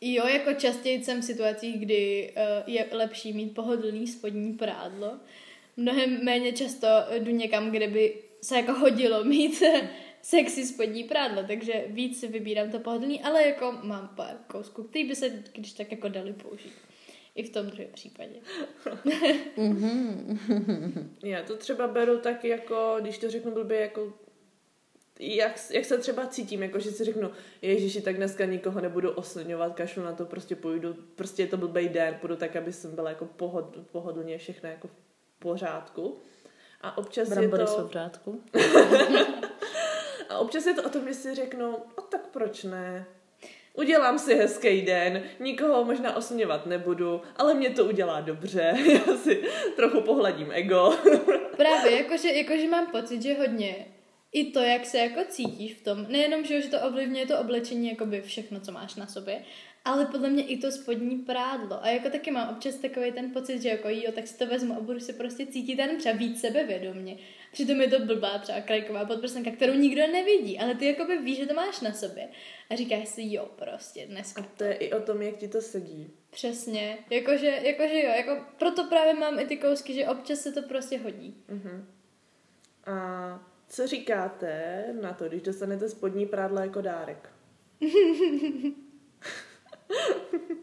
jo, 0.02 0.28
jako 0.28 0.54
častěji 0.54 1.04
jsem 1.04 1.22
v 1.22 1.26
situacích, 1.26 1.80
kdy 1.80 2.34
uh, 2.36 2.74
je 2.74 2.88
lepší 2.92 3.34
mít 3.34 3.56
pohodlný 3.56 4.08
spodní 4.08 4.54
prádlo. 4.54 5.20
Mnohem 5.78 6.24
méně 6.24 6.54
často 6.54 6.88
jdu 7.20 7.32
někam, 7.32 7.72
kde 7.72 7.88
by 7.88 8.24
se 8.42 8.56
jako 8.56 8.74
hodilo 8.74 9.24
mít 9.24 9.64
sexy 10.22 10.66
spodní 10.66 11.04
prádlo, 11.04 11.44
takže 11.48 11.84
víc 11.88 12.20
si 12.20 12.28
vybírám 12.28 12.72
to 12.72 12.80
pohodlný, 12.80 13.24
ale 13.24 13.44
jako 13.44 13.80
mám 13.84 14.08
pár 14.16 14.36
kousků, 14.48 14.84
který 14.84 15.08
by 15.08 15.16
se 15.16 15.44
když 15.54 15.74
tak 15.74 15.92
jako 15.92 16.08
dali 16.08 16.34
použít. 16.34 16.74
I 17.36 17.44
v 17.44 17.50
tom 17.50 17.66
druhém 17.66 17.88
případě. 17.94 18.36
Já 21.24 21.44
to 21.44 21.58
třeba 21.58 21.88
beru 21.88 22.20
tak 22.20 22.46
jako, 22.46 22.98
když 23.02 23.18
to 23.18 23.30
řeknu 23.30 23.52
blbě, 23.52 23.80
jako 23.80 24.14
jak, 25.20 25.60
jak 25.72 25.86
se 25.86 25.98
třeba 25.98 26.28
cítím, 26.28 26.64
jako 26.64 26.80
že 26.80 26.92
si 26.92 27.04
řeknu, 27.04 27.32
ježiši, 27.62 28.02
tak 28.02 28.18
dneska 28.18 28.46
nikoho 28.46 28.82
nebudu 28.82 29.12
oslňovat, 29.12 29.76
kašlu 29.76 30.04
na 30.04 30.14
to, 30.14 30.26
prostě 30.26 30.56
půjdu, 30.56 30.96
prostě 31.16 31.44
je 31.44 31.48
to 31.48 31.58
blbej 31.58 31.90
den, 31.90 32.16
půjdu 32.22 32.36
tak, 32.36 32.56
aby 32.56 32.74
jsem 32.74 32.96
byla 32.96 33.10
jako 33.10 33.26
pohod, 33.26 33.78
pohodlně 33.92 34.38
všechno 34.38 34.70
jako 34.70 34.88
v 34.88 34.92
pořádku. 35.40 36.20
A 36.82 36.98
občas 36.98 37.30
Brambory 37.30 37.64
je 37.64 37.68
jsou 37.68 37.76
to, 37.76 37.88
v 37.88 37.92
řádku. 37.92 38.44
a 40.30 40.38
občas 40.38 40.66
je 40.66 40.74
to 40.74 40.84
o 40.84 40.90
tom, 40.90 41.08
že 41.08 41.14
si 41.14 41.36
řeknu, 41.36 41.76
o 41.96 42.02
tak 42.02 42.28
proč 42.28 42.64
ne? 42.64 43.06
Udělám 43.74 44.20
si 44.20 44.36
hezký 44.36 44.82
den, 44.82 45.24
nikoho 45.40 45.86
možná 45.86 46.16
osměvat 46.16 46.66
nebudu, 46.66 47.22
ale 47.36 47.54
mě 47.54 47.70
to 47.70 47.86
udělá 47.86 48.22
dobře, 48.22 48.74
já 49.08 49.18
si 49.18 49.44
trochu 49.76 50.02
pohladím 50.02 50.52
ego. 50.52 50.94
Právě, 51.58 51.98
jakože, 51.98 52.30
jakože 52.30 52.68
mám 52.68 52.92
pocit, 52.92 53.22
že 53.22 53.34
hodně 53.34 53.86
i 54.32 54.52
to, 54.52 54.60
jak 54.60 54.86
se 54.86 54.98
jako 54.98 55.20
cítíš 55.30 55.74
v 55.74 55.84
tom, 55.84 56.06
nejenom, 56.10 56.46
že, 56.46 56.62
to 56.62 56.82
ovlivňuje 56.82 57.26
to 57.26 57.40
oblečení, 57.40 57.90
jakoby 57.90 58.22
všechno, 58.22 58.60
co 58.60 58.72
máš 58.72 58.96
na 58.96 59.08
sobě, 59.08 59.44
ale 59.86 60.06
podle 60.06 60.30
mě 60.30 60.44
i 60.44 60.58
to 60.58 60.72
spodní 60.72 61.18
prádlo. 61.18 61.84
A 61.84 61.88
jako 61.88 62.10
taky 62.10 62.32
mám 62.32 62.50
občas 62.50 62.76
takový 62.76 63.12
ten 63.12 63.32
pocit, 63.32 63.62
že 63.62 63.70
jako 63.70 63.90
jo, 63.90 64.12
tak 64.16 64.28
si 64.28 64.38
to 64.38 64.46
vezmu 64.48 64.76
a 64.78 64.80
budu 64.80 65.00
se 65.00 65.14
prostě 65.14 65.46
cítit 65.46 65.76
ten 65.76 65.98
třeba 65.98 66.16
víc 66.16 66.42
sebevědomě. 66.42 67.18
Přitom 67.52 67.82
je 67.82 67.88
to 67.88 68.00
blbá 68.00 68.38
třeba 68.38 68.62
krajková 68.62 69.06
podprsenka, 69.06 69.52
kterou 69.52 69.74
nikdo 69.74 70.08
nevidí, 70.08 70.60
ale 70.60 70.76
ty 70.76 70.86
jakoby 70.86 71.18
víš, 71.18 71.38
že 71.38 71.46
to 71.46 71.54
máš 71.54 71.82
na 71.82 71.94
sobě. 71.94 72.30
A 72.70 72.76
říkáš 72.76 73.08
si, 73.08 73.22
jo, 73.26 73.50
prostě 73.56 74.06
dneska 74.06 74.46
To 74.58 74.64
je 74.64 74.74
i 74.74 74.94
o 74.94 75.02
tom, 75.02 75.22
jak 75.22 75.38
ti 75.38 75.48
to 75.48 75.62
sedí. 75.62 76.10
Přesně, 76.30 76.98
jakože, 77.10 77.60
jakože 77.64 78.04
jo, 78.04 78.10
jako 78.10 78.46
proto 78.60 78.84
právě 78.84 79.14
mám 79.14 79.40
i 79.40 79.46
ty 79.46 79.58
kousky, 79.58 79.94
že 79.94 80.08
občas 80.08 80.40
se 80.40 80.52
to 80.52 80.62
prostě 80.62 80.98
hodí. 80.98 81.44
Uh-huh. 81.50 81.86
A 82.86 83.50
co 83.68 83.88
říkáte 83.88 84.86
na 85.02 85.14
to, 85.14 85.28
když 85.28 85.42
dostanete 85.42 85.90
spodní 85.90 86.26
prádlo 86.26 86.60
jako 86.60 86.82
dárek? 86.82 87.30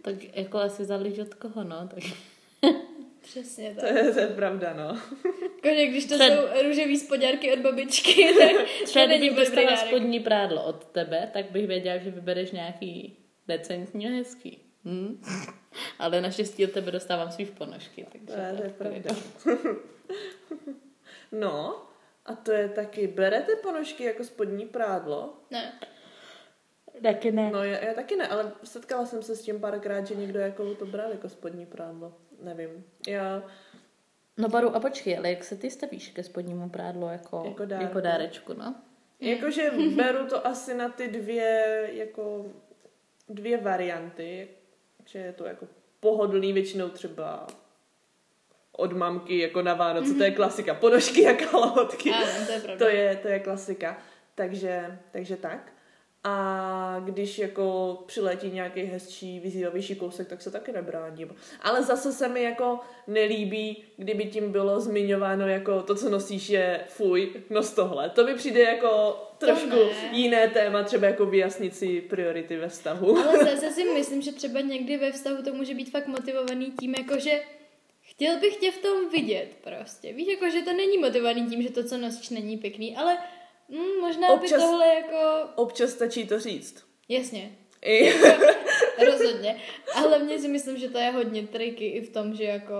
Tak 0.02 0.36
jako 0.36 0.58
asi 0.58 0.84
záleží 0.84 1.22
od 1.22 1.34
koho, 1.34 1.64
no. 1.64 1.88
Tak... 1.88 2.04
Přesně 3.40 3.74
To 3.74 3.80
tak. 3.80 3.94
je, 3.94 4.12
to 4.12 4.20
je 4.20 4.26
pravda, 4.26 4.74
no. 4.74 4.84
Jakože 5.64 5.86
když 5.86 6.06
to 6.06 6.14
Před- 6.14 6.32
jsou 6.34 6.62
růžový 6.68 6.96
spodňárky 6.98 7.52
od 7.52 7.58
babičky, 7.58 8.34
tak 8.38 8.66
Třeba 8.84 9.04
to 9.04 9.08
není 9.08 9.30
dostala 9.30 9.70
dárek. 9.70 9.86
spodní 9.86 10.20
prádlo 10.20 10.64
od 10.64 10.84
tebe, 10.84 11.30
tak 11.32 11.50
bych 11.50 11.66
věděla, 11.66 11.96
že 11.98 12.10
vybereš 12.10 12.50
nějaký 12.50 13.18
decentní 13.48 14.06
a 14.06 14.10
hezký. 14.10 14.58
Hm? 14.84 15.22
Ale 15.98 16.20
naštěstí 16.20 16.64
od 16.64 16.72
tebe 16.72 16.90
dostávám 16.90 17.30
svý 17.30 17.46
ponožky. 17.46 18.06
Takže 18.12 18.34
To 18.34 18.40
je, 18.40 18.52
to 18.56 18.62
je 18.62 18.70
pravda. 18.70 19.10
No, 21.32 21.82
a 22.26 22.34
to 22.34 22.52
je 22.52 22.68
taky, 22.68 23.06
berete 23.06 23.56
ponožky 23.56 24.04
jako 24.04 24.24
spodní 24.24 24.66
prádlo? 24.66 25.34
Ne. 25.50 25.72
Taky 27.02 27.32
ne. 27.32 27.50
No 27.52 27.64
já, 27.64 27.84
já 27.84 27.94
taky 27.94 28.16
ne, 28.16 28.28
ale 28.28 28.52
setkala 28.64 29.06
jsem 29.06 29.22
se 29.22 29.36
s 29.36 29.42
tím 29.42 29.60
párkrát, 29.60 30.06
že 30.06 30.14
někdo 30.14 30.40
jako 30.40 30.74
to 30.74 30.86
bral 30.86 31.10
jako 31.10 31.28
spodní 31.28 31.66
prádlo. 31.66 32.12
Nevím. 32.42 32.84
Já, 33.08 33.42
No 34.38 34.48
baru 34.48 34.76
a 34.76 34.80
počkej, 34.80 35.18
ale 35.18 35.30
jak 35.30 35.44
se 35.44 35.56
ty 35.56 35.70
stavíš 35.70 36.08
ke 36.10 36.22
spodnímu 36.22 36.68
prádlu 36.68 37.06
jako, 37.08 37.42
Jako 37.46 37.64
dárku. 37.64 37.84
jako 37.84 38.00
dárečku, 38.00 38.54
no? 38.54 38.74
jakože 39.20 39.70
beru 39.96 40.26
to 40.26 40.46
asi 40.46 40.74
na 40.74 40.88
ty 40.88 41.08
dvě, 41.08 41.88
jako 41.92 42.46
dvě 43.28 43.56
varianty, 43.56 44.48
že 45.04 45.18
je 45.18 45.32
to 45.32 45.44
jako 45.44 45.66
pohodlný 46.00 46.52
většinou 46.52 46.88
třeba 46.88 47.46
od 48.72 48.92
mamky 48.92 49.38
jako 49.38 49.62
na 49.62 49.74
Vánoce, 49.74 50.14
to 50.14 50.22
je 50.24 50.30
klasika, 50.30 50.74
ponožky 50.74 51.26
a 51.26 51.34
kalhotky. 51.46 52.10
Ano, 52.10 52.46
to 52.46 52.52
je 52.52 52.60
pravda. 52.60 52.86
To 52.86 52.90
je, 52.92 53.16
to 53.16 53.28
je 53.28 53.38
klasika. 53.38 53.98
Takže, 54.34 54.98
takže 55.10 55.36
tak. 55.36 55.72
A 56.24 57.02
když 57.04 57.38
jako 57.38 57.98
přiletí 58.06 58.50
nějaký 58.50 58.82
hezčí, 58.82 59.40
vyzývavější 59.40 59.96
kousek, 59.96 60.28
tak 60.28 60.42
se 60.42 60.50
taky 60.50 60.72
nebráním. 60.72 61.34
Ale 61.62 61.82
zase 61.82 62.12
se 62.12 62.28
mi 62.28 62.42
jako 62.42 62.80
nelíbí, 63.06 63.84
kdyby 63.96 64.24
tím 64.24 64.52
bylo 64.52 64.80
zmiňováno 64.80 65.48
jako 65.48 65.82
to, 65.82 65.94
co 65.94 66.10
nosíš 66.10 66.48
je 66.48 66.84
fuj, 66.88 67.32
nos 67.50 67.72
tohle. 67.72 68.10
To 68.10 68.24
mi 68.24 68.34
přijde 68.34 68.60
jako 68.60 69.22
trošku 69.38 69.76
jiné 70.12 70.48
téma, 70.48 70.82
třeba 70.82 71.06
jako 71.06 71.26
vyjasnit 71.26 71.76
si 71.76 72.00
priority 72.00 72.56
ve 72.56 72.68
vztahu. 72.68 73.18
Ale 73.18 73.38
zase 73.44 73.70
si 73.70 73.84
myslím, 73.84 74.22
že 74.22 74.32
třeba 74.32 74.60
někdy 74.60 74.96
ve 74.96 75.12
vztahu 75.12 75.42
to 75.42 75.52
může 75.54 75.74
být 75.74 75.90
fakt 75.90 76.06
motivovaný 76.06 76.72
tím, 76.80 76.94
jako 76.94 77.18
že 77.18 77.40
chtěl 78.02 78.40
bych 78.40 78.56
tě 78.56 78.70
v 78.70 78.78
tom 78.78 79.08
vidět 79.08 79.48
prostě. 79.64 80.12
Víš, 80.12 80.28
jako 80.28 80.50
že 80.50 80.62
to 80.62 80.72
není 80.72 80.98
motivovaný 80.98 81.46
tím, 81.46 81.62
že 81.62 81.70
to, 81.70 81.84
co 81.84 81.98
nosíš, 81.98 82.30
není 82.30 82.56
pěkný, 82.56 82.96
ale 82.96 83.18
mm, 83.68 84.00
možná 84.00 84.28
Občas- 84.28 84.52
by 84.60 84.66
tohle 84.66 84.86
jako... 84.94 85.48
Občas 85.54 85.90
stačí 85.90 86.26
to 86.26 86.40
říct. 86.40 86.84
Jasně, 87.08 87.52
I, 87.82 88.12
rozhodně. 89.06 89.60
A 89.94 89.98
hlavně 90.00 90.38
si 90.38 90.48
myslím, 90.48 90.76
že 90.76 90.88
to 90.90 90.98
je 90.98 91.10
hodně 91.10 91.46
triky 91.46 91.86
i 91.86 92.00
v 92.00 92.10
tom, 92.12 92.34
že 92.34 92.44
jako 92.44 92.74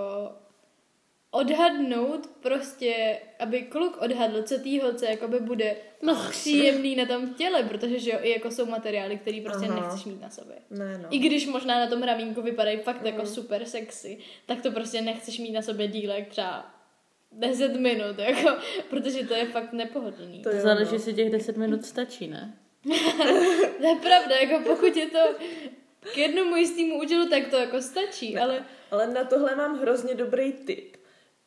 odhadnout 1.31 2.27
prostě, 2.41 3.19
aby 3.39 3.63
kluk 3.63 3.97
odhadl, 4.03 4.43
co 4.43 4.59
tý 4.59 4.81
holce 4.81 5.07
jakoby 5.07 5.41
bude 5.41 5.77
No. 6.03 6.27
příjemný 6.31 6.97
na 6.97 7.07
tom 7.07 7.35
těle, 7.35 7.63
protože 7.63 7.99
že 7.99 8.11
jo, 8.11 8.19
i 8.23 8.31
jako 8.31 8.51
jsou 8.51 8.67
materiály, 8.67 9.17
který 9.19 9.41
prostě 9.41 9.67
Aha. 9.67 9.81
nechceš 9.81 10.05
mít 10.05 10.21
na 10.21 10.31
sobě. 10.31 10.57
ne, 10.71 10.99
no. 10.99 11.09
I 11.11 11.19
když 11.19 11.47
možná 11.47 11.79
na 11.79 11.87
tom 11.87 12.03
ramínku 12.03 12.43
vypadají 12.43 12.79
fakt 12.79 13.07
jako 13.07 13.27
super 13.27 13.65
sexy, 13.65 14.19
tak 14.47 14.63
to 14.63 14.71
prostě 14.71 15.01
nechceš 15.03 15.39
mít 15.39 15.53
na 15.53 15.63
sobě 15.63 15.89
dílek 15.89 16.29
třeba 16.29 16.75
10 17.37 17.77
minut, 17.77 18.19
jako, 18.19 18.49
protože 18.91 19.27
to 19.27 19.35
je 19.35 19.47
fakt 19.47 19.73
nepohodlný. 19.73 20.43
To 20.43 20.51
To 20.51 20.57
záleží, 20.57 20.91
no. 20.91 20.95
jestli 20.97 21.15
těch 21.15 21.31
10 21.31 21.57
minut 21.57 21.85
stačí, 21.85 22.27
ne? 22.29 22.59
To 23.79 23.87
je 23.87 23.97
pravda, 24.03 24.37
jako 24.37 24.65
pokud 24.71 24.97
je 24.97 25.07
to 25.07 25.19
k 26.15 26.19
jednomu 26.19 26.57
jistému 26.57 26.99
účelu, 27.03 27.29
tak 27.29 27.49
to 27.49 27.57
jako 27.57 27.83
stačí, 27.83 28.39
ale 28.39 28.65
Ale 28.91 29.07
na 29.07 29.25
tohle 29.25 29.57
mám 29.57 29.79
hrozně 29.81 30.15
dobrý 30.15 30.53
tip. 30.53 30.97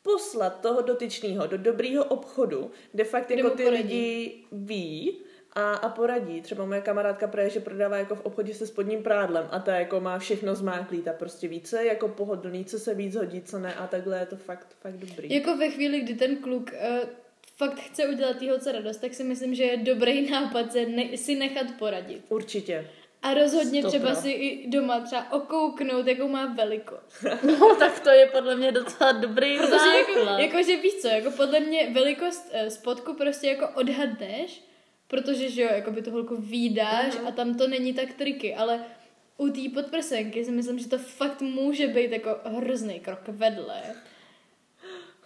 Poslat 0.02 0.60
toho 0.60 0.82
dotyčného 0.82 1.46
do 1.46 1.58
dobrýho 1.58 2.04
obchodu, 2.04 2.70
kde 2.92 3.04
fakt 3.04 3.30
jako 3.30 3.50
ty 3.50 3.62
poradí. 3.62 3.82
lidi 3.82 4.44
ví 4.52 5.18
a, 5.52 5.74
a 5.74 5.88
poradí. 5.88 6.40
Třeba 6.40 6.64
moje 6.64 6.80
kamarádka 6.80 7.26
právě, 7.26 7.50
že 7.50 7.60
prodává 7.60 7.96
jako 7.96 8.14
v 8.14 8.20
obchodě 8.26 8.54
se 8.54 8.66
spodním 8.66 9.02
prádlem 9.02 9.48
a 9.50 9.58
ta 9.58 9.74
jako 9.74 10.00
má 10.00 10.18
všechno 10.18 10.54
zmáklý, 10.54 11.02
ta 11.02 11.12
prostě 11.12 11.48
více 11.48 11.84
jako 11.84 12.08
pohodlný, 12.08 12.64
co 12.64 12.78
se 12.78 12.94
víc 12.94 13.16
hodí, 13.16 13.42
co 13.42 13.58
ne 13.58 13.74
a 13.74 13.86
takhle 13.86 14.18
je 14.18 14.26
to 14.26 14.36
fakt, 14.36 14.66
fakt 14.80 14.94
dobrý. 14.96 15.34
jako 15.34 15.56
ve 15.56 15.70
chvíli, 15.70 16.00
kdy 16.00 16.14
ten 16.14 16.36
kluk 16.36 16.70
uh, 16.72 17.08
fakt 17.56 17.80
chce 17.80 18.06
udělat 18.06 18.36
té 18.36 18.50
holce 18.50 18.72
radost, 18.72 18.96
tak 18.96 19.14
si 19.14 19.24
myslím, 19.24 19.54
že 19.54 19.64
je 19.64 19.76
dobrý 19.76 20.30
nápad 20.30 20.72
se 20.72 20.86
ne- 20.86 21.16
si 21.16 21.34
nechat 21.34 21.66
poradit. 21.78 22.22
Určitě. 22.28 22.90
A 23.22 23.34
rozhodně 23.34 23.80
Sto 23.82 23.88
třeba 23.88 24.14
si 24.14 24.30
i 24.30 24.70
doma 24.70 25.00
třeba 25.00 25.32
okouknout, 25.32 26.06
jakou 26.06 26.28
má 26.28 26.46
velikost. 26.46 27.24
No, 27.60 27.76
tak 27.78 28.00
to 28.00 28.10
je 28.10 28.26
podle 28.26 28.56
mě 28.56 28.72
docela 28.72 29.12
dobrý 29.12 29.56
Protože 29.58 29.70
jako, 29.98 30.12
základ. 30.14 30.38
jako, 30.40 30.62
že 30.62 30.76
víš 30.76 30.94
co, 30.94 31.08
jako 31.08 31.30
podle 31.30 31.60
mě 31.60 31.90
velikost 31.94 32.48
eh, 32.52 32.70
spodku 32.70 33.14
prostě 33.14 33.46
jako 33.46 33.68
odhadneš, 33.74 34.64
protože 35.10 35.50
že 35.50 35.62
jo, 35.62 35.68
jako 35.72 35.90
by 35.90 36.02
tu 36.02 36.10
holku 36.10 36.36
výdáš 36.36 37.14
a 37.28 37.30
tam 37.30 37.54
to 37.54 37.68
není 37.68 37.94
tak 37.94 38.12
triky, 38.12 38.54
ale 38.54 38.84
u 39.36 39.48
té 39.48 39.60
podprsenky 39.74 40.44
si 40.44 40.50
myslím, 40.50 40.78
že 40.78 40.88
to 40.88 40.98
fakt 40.98 41.40
může 41.40 41.86
být 41.88 42.12
jako 42.12 42.36
hrozný 42.44 43.00
krok 43.00 43.20
vedle. 43.28 43.82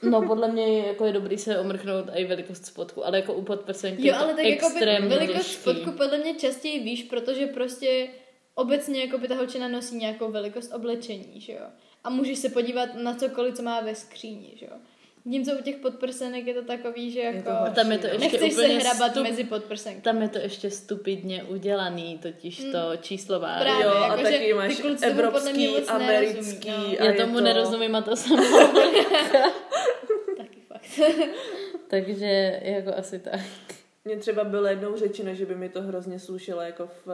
No, 0.02 0.22
podle 0.22 0.52
mě 0.52 0.78
jako 0.78 1.04
je 1.04 1.12
dobrý 1.12 1.38
se 1.38 1.58
omrknout 1.58 2.06
i 2.14 2.24
velikost 2.24 2.66
spodku, 2.66 3.06
ale 3.06 3.18
jako 3.18 3.34
u 3.34 3.42
podprsenky 3.42 4.06
Jo, 4.06 4.14
je 4.14 4.18
to 4.18 4.24
ale 4.24 4.34
tak 4.34 4.44
jako 4.44 4.68
velikost 5.08 5.36
těžký. 5.36 5.52
spodku 5.52 5.92
podle 5.92 6.18
mě 6.18 6.34
častěji 6.34 6.80
víš, 6.80 7.02
protože 7.02 7.46
prostě 7.46 8.08
obecně 8.54 9.00
jako 9.00 9.18
by 9.18 9.28
ta 9.28 9.34
holčina 9.34 9.68
nosí 9.68 9.96
nějakou 9.96 10.30
velikost 10.30 10.72
oblečení, 10.72 11.40
že 11.40 11.52
jo. 11.52 11.66
A 12.04 12.10
můžeš 12.10 12.38
se 12.38 12.48
podívat 12.48 12.94
na 12.94 13.14
cokoliv, 13.14 13.54
co 13.54 13.62
má 13.62 13.80
ve 13.80 13.94
skříni, 13.94 14.52
že 14.56 14.66
jo. 14.66 14.76
Zatímco 15.26 15.58
u 15.58 15.62
těch 15.62 15.76
podprsenek 15.76 16.46
je 16.46 16.54
to 16.54 16.62
takový, 16.62 17.10
že 17.10 17.20
jako... 17.20 17.42
to 17.42 17.54
horší, 17.54 17.74
Tam 17.74 17.92
je 17.92 17.98
to 17.98 18.06
no. 18.06 18.12
ještě 18.12 18.30
Nechceš 18.30 18.52
se 18.54 18.62
úplně 18.62 18.78
hrabat 18.78 19.10
stup... 19.10 19.22
mezi 19.22 19.44
podprsenky. 19.44 20.00
Tam 20.00 20.22
je 20.22 20.28
to 20.28 20.38
ještě 20.38 20.70
stupidně 20.70 21.44
udělaný, 21.44 22.18
totiž 22.18 22.64
to 22.72 22.96
číslová. 23.00 23.60
Právě, 23.60 23.84
jo, 23.84 23.90
a 23.90 24.06
jako, 24.06 24.22
taky 24.22 24.48
že 24.48 24.54
máš 24.54 24.82
evropský, 25.02 25.78
americký. 25.88 26.68
nerozumí, 26.68 26.98
a 26.98 27.04
Já 27.04 27.10
je 27.10 27.16
tomu 27.16 27.34
to... 27.34 27.40
nerozumím 27.40 27.94
a 27.96 28.02
to 28.02 28.16
jsem 28.16 28.36
Taky 30.36 30.60
fakt. 30.68 31.00
Takže 31.88 32.60
jako 32.62 32.94
asi 32.96 33.18
tak. 33.18 33.40
Mně 34.04 34.16
třeba 34.16 34.44
bylo 34.44 34.66
jednou 34.66 34.96
řečeno, 34.96 35.34
že 35.34 35.46
by 35.46 35.54
mi 35.54 35.68
to 35.68 35.82
hrozně 35.82 36.18
slušelo 36.18 36.60
jako 36.60 36.86
v, 36.86 37.06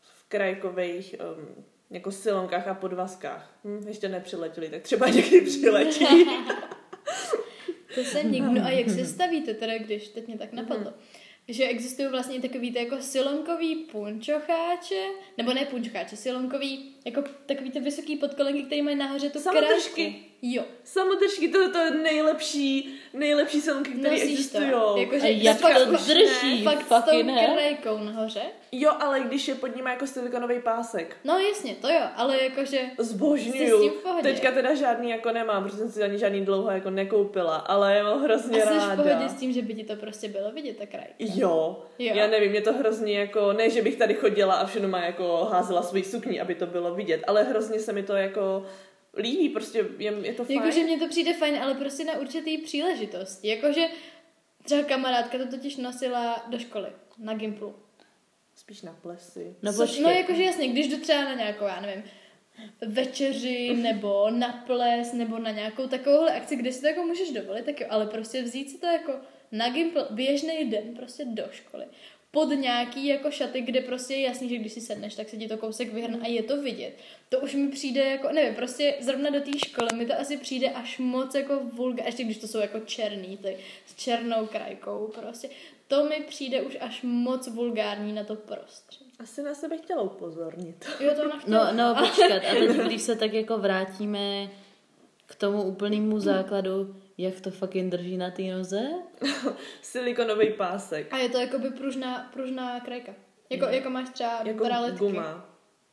v 0.00 0.28
krajkových 0.28 1.14
um, 1.38 1.64
jako 1.90 2.12
silonkách 2.12 2.68
a 2.68 2.74
podvazkách. 2.74 3.50
Hm, 3.64 3.84
ještě 3.88 4.08
nepřiletěli, 4.08 4.68
tak 4.68 4.82
třeba 4.82 5.08
někdy 5.08 5.40
přiletí. 5.40 6.06
To 7.98 8.04
se 8.04 8.22
někdo, 8.22 8.52
no 8.52 8.64
a 8.64 8.70
jak 8.70 8.90
se 8.90 9.06
stavíte 9.06 9.54
teda, 9.54 9.78
když 9.78 10.08
teď 10.08 10.26
mě 10.26 10.38
tak 10.38 10.52
napadlo, 10.52 10.92
že 11.48 11.64
existují 11.68 12.08
vlastně 12.08 12.40
takový 12.40 12.72
ty 12.72 12.78
jako 12.78 12.96
silonkový 13.00 13.76
punčocháče, 13.76 15.06
nebo 15.36 15.52
ne 15.52 15.64
punčocháče, 15.64 16.16
silonkový, 16.16 16.94
jako 17.08 17.22
takový 17.46 17.70
ty 17.70 17.80
vysoký 17.80 18.16
podkolenky, 18.16 18.62
které 18.62 18.82
mají 18.82 18.96
nahoře 18.96 19.30
tu 19.30 19.38
Samotržky. 19.38 20.04
krásku. 20.04 20.28
Jo. 20.42 20.62
Samotržky, 20.84 21.48
to, 21.48 21.72
to 21.72 21.78
je 21.78 21.90
nejlepší, 21.90 22.94
nejlepší 23.14 23.60
silonky, 23.60 23.90
které 23.90 24.14
existují. 24.20 24.68
Jakože 24.96 25.26
A 25.26 25.42
jak 25.42 25.58
fakt, 25.58 25.84
to 25.84 25.90
drží, 25.92 26.64
fakt 26.64 26.80
s 26.80 26.88
fucking 26.88 27.26
tou 27.30 27.54
krajkou 27.54 27.98
nahoře. 27.98 28.42
Jo, 28.72 28.92
ale 29.00 29.20
když 29.20 29.48
je 29.48 29.54
pod 29.54 29.76
ním 29.76 29.86
jako 29.86 30.06
silikonový 30.06 30.60
pásek. 30.60 31.16
No 31.24 31.38
jasně, 31.38 31.74
to 31.80 31.88
jo, 31.88 32.00
ale 32.16 32.42
jakože 32.44 32.80
s 32.98 33.06
Zbožňuju. 33.06 33.88
v? 33.88 34.22
Teďka 34.22 34.50
teda 34.52 34.74
žádný 34.74 35.10
jako 35.10 35.32
nemám, 35.32 35.64
protože 35.64 35.76
jsem 35.76 35.90
si 35.90 36.02
ani 36.02 36.18
žádný 36.18 36.44
dlouho 36.44 36.70
jako 36.70 36.90
nekoupila, 36.90 37.56
ale 37.56 37.94
já 37.96 38.04
mám 38.04 38.22
hrozně 38.22 38.62
a 38.62 38.66
jsi 38.66 38.74
v 38.74 38.78
ráda. 38.78 39.02
pohodě 39.02 39.28
s 39.28 39.34
tím, 39.34 39.52
že 39.52 39.62
by 39.62 39.74
ti 39.74 39.84
to 39.84 39.96
prostě 39.96 40.28
bylo 40.28 40.52
vidět, 40.52 40.76
ta 40.78 40.86
krajka. 40.86 41.14
Jo. 41.18 41.82
Jo. 41.98 42.12
já 42.14 42.26
nevím, 42.26 42.50
mě 42.50 42.60
to 42.60 42.72
hrozně 42.72 43.18
jako, 43.18 43.52
ne, 43.52 43.70
že 43.70 43.82
bych 43.82 43.96
tady 43.96 44.14
chodila 44.14 44.54
a 44.54 44.66
všechno 44.66 44.88
má 44.88 45.04
jako 45.04 45.48
házela 45.52 45.82
svůj 45.82 46.02
sukní, 46.04 46.40
aby 46.40 46.54
to 46.54 46.66
bylo 46.66 46.94
vidět, 46.98 47.24
ale 47.26 47.44
hrozně 47.44 47.80
se 47.80 47.92
mi 47.92 48.02
to 48.02 48.12
jako 48.12 48.66
líbí, 49.16 49.48
prostě 49.48 49.86
je, 49.98 50.12
je 50.22 50.32
to 50.32 50.44
fajn. 50.44 50.58
Jakože 50.58 50.84
mně 50.84 50.98
to 50.98 51.08
přijde 51.08 51.34
fajn, 51.34 51.56
ale 51.62 51.74
prostě 51.74 52.04
na 52.04 52.18
určitý 52.18 52.58
příležitosti. 52.58 53.48
Jakože 53.48 53.86
třeba 54.64 54.82
kamarádka 54.82 55.38
to 55.38 55.46
totiž 55.46 55.76
nosila 55.76 56.46
do 56.48 56.58
školy, 56.58 56.88
na 57.18 57.34
Gimplu. 57.34 57.74
Spíš 58.54 58.82
na 58.82 58.92
plesy. 59.02 59.56
No 59.62 59.72
Což, 59.72 59.98
no 59.98 60.10
jakože 60.10 60.42
jasně, 60.42 60.68
když 60.68 60.88
jdu 60.88 61.00
třeba 61.00 61.24
na 61.24 61.34
nějakou, 61.34 61.64
já 61.64 61.80
nevím, 61.80 62.04
večeři, 62.86 63.74
nebo 63.82 64.30
na 64.30 64.64
ples, 64.66 65.12
nebo 65.12 65.38
na 65.38 65.50
nějakou 65.50 65.86
takovouhle 65.88 66.36
akci, 66.36 66.56
kde 66.56 66.72
si 66.72 66.80
to 66.80 66.86
jako 66.86 67.02
můžeš 67.02 67.30
dovolit, 67.30 67.64
tak 67.64 67.80
jo, 67.80 67.86
ale 67.90 68.06
prostě 68.06 68.42
vzít 68.42 68.70
si 68.70 68.78
to 68.78 68.86
jako 68.86 69.12
na 69.52 69.68
Gimpl, 69.68 70.06
běžný 70.10 70.64
den, 70.70 70.94
prostě 70.96 71.24
do 71.24 71.44
školy. 71.50 71.84
Pod 72.30 72.48
nějaký 72.48 73.06
jako 73.06 73.30
šaty, 73.30 73.60
kde 73.60 73.80
prostě 73.80 74.14
je 74.14 74.20
jasný, 74.20 74.48
že 74.48 74.56
když 74.56 74.72
si 74.72 74.80
sedneš, 74.80 75.14
tak 75.14 75.28
se 75.28 75.36
ti 75.36 75.48
to 75.48 75.56
kousek 75.56 75.92
vyhrne 75.92 76.18
a 76.22 76.26
je 76.26 76.42
to 76.42 76.62
vidět. 76.62 76.92
To 77.28 77.40
už 77.40 77.54
mi 77.54 77.68
přijde 77.68 78.04
jako, 78.04 78.28
nevím, 78.32 78.54
prostě 78.54 78.94
zrovna 79.00 79.30
do 79.30 79.40
té 79.40 79.58
školy 79.66 79.88
mi 79.94 80.06
to 80.06 80.20
asi 80.20 80.36
přijde 80.36 80.70
až 80.70 80.98
moc 80.98 81.34
jako 81.34 81.60
vulga, 81.72 82.04
ještě 82.04 82.24
když 82.24 82.38
to 82.38 82.48
jsou 82.48 82.58
jako 82.58 82.80
černý, 82.80 83.36
ty 83.36 83.56
s 83.86 83.94
černou 83.94 84.46
krajkou 84.46 85.12
prostě. 85.20 85.48
To 85.88 86.04
mi 86.04 86.24
přijde 86.28 86.62
už 86.62 86.76
až 86.80 87.02
moc 87.02 87.48
vulgární 87.48 88.12
na 88.12 88.24
to 88.24 88.36
prostředí. 88.36 89.12
Asi 89.18 89.42
na 89.42 89.54
sebe 89.54 89.76
chtěla 89.76 90.02
upozornit. 90.02 90.86
Jo, 91.00 91.14
to 91.16 91.22
ona 91.22 91.38
chtěla. 91.38 91.72
No, 91.72 91.94
no, 91.94 91.94
počkat. 91.94 92.42
A 92.50 92.54
teď, 92.54 92.70
když 92.86 93.02
se 93.02 93.16
tak 93.16 93.32
jako 93.32 93.58
vrátíme 93.58 94.50
k 95.26 95.34
tomu 95.34 95.62
úplnému 95.62 96.20
základu, 96.20 96.96
jak 97.18 97.40
to 97.40 97.50
fucking 97.50 97.92
drží 97.92 98.16
na 98.16 98.30
té 98.30 98.42
noze? 98.42 98.80
Silikonový 99.82 100.52
pásek. 100.52 101.12
A 101.14 101.18
je 101.18 101.28
to 101.28 101.38
jakoby 101.38 101.70
pružná, 101.70 102.30
pružná 102.32 102.80
krajka. 102.80 103.14
Jako, 103.50 103.66
jako 103.66 103.90
máš 103.90 104.08
třeba 104.10 104.40
Jako 104.44 104.64
braletky. 104.64 104.98
guma. 104.98 105.44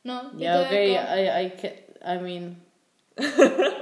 No, 0.04 0.30
je 0.36 0.44
Yeah, 0.44 0.60
to 0.60 0.66
okay, 0.66 0.88
jako, 0.90 1.12
I, 1.12 1.28
I, 1.46 1.50
can, 1.60 1.70
I 2.02 2.18
mean, 2.18 2.56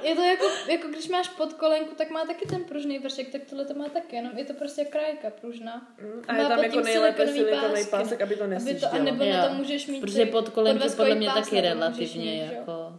je 0.02 0.14
to 0.14 0.22
jako, 0.22 0.46
jako, 0.70 0.88
když 0.88 1.08
máš 1.08 1.28
podkolenku, 1.28 1.94
tak 1.94 2.10
má 2.10 2.24
taky 2.24 2.46
ten 2.46 2.64
pružný 2.64 2.98
vršek, 2.98 3.32
tak 3.32 3.42
tohle 3.44 3.64
to 3.64 3.74
má 3.74 3.88
taky, 3.88 4.16
jenom 4.16 4.38
je 4.38 4.44
to 4.44 4.54
prostě 4.54 4.84
krajka 4.84 5.30
pružná. 5.40 5.94
Mm, 6.02 6.22
A 6.28 6.32
Má 6.32 6.38
je 6.38 6.44
tam 6.48 6.56
pod 6.58 6.62
jako 6.64 6.80
nejlépe 6.80 7.26
silikonový 7.28 7.84
pásek, 7.90 8.20
aby 8.20 8.36
to 8.36 8.44
Aby 8.44 8.74
to, 8.74 8.92
a 8.94 8.98
nebo 8.98 9.24
Jo. 9.24 9.32
na 9.32 9.48
to 9.48 9.54
můžeš 9.54 9.86
mít 9.86 10.00
protože 10.00 10.26
podkolenky 10.26 10.78
podvazkový 10.78 11.08
podle 11.10 11.14
mě 11.14 11.28
taky 11.28 11.60
relativně 11.60 12.30
mít, 12.32 12.46
že 12.48 12.54
jo. 12.66 12.98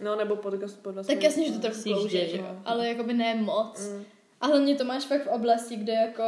No, 0.00 0.16
nebo 0.16 0.36
pod, 0.36 0.54
pod 0.82 1.06
Tak 1.06 1.22
jasně, 1.22 1.46
že 1.46 1.52
to 1.52 1.58
trochu 1.58 1.80
Sjíždě, 1.80 2.00
klouže, 2.00 2.28
že 2.28 2.36
jo. 2.36 2.60
Ale 2.64 2.88
jakoby 2.88 3.14
ne 3.14 3.34
moc. 3.34 3.88
Mm. 3.88 4.04
A 4.40 4.46
hlavně 4.46 4.76
to 4.76 4.84
máš 4.84 5.04
fakt 5.04 5.24
v 5.24 5.30
oblasti, 5.30 5.76
kde 5.76 5.92
jako 5.92 6.24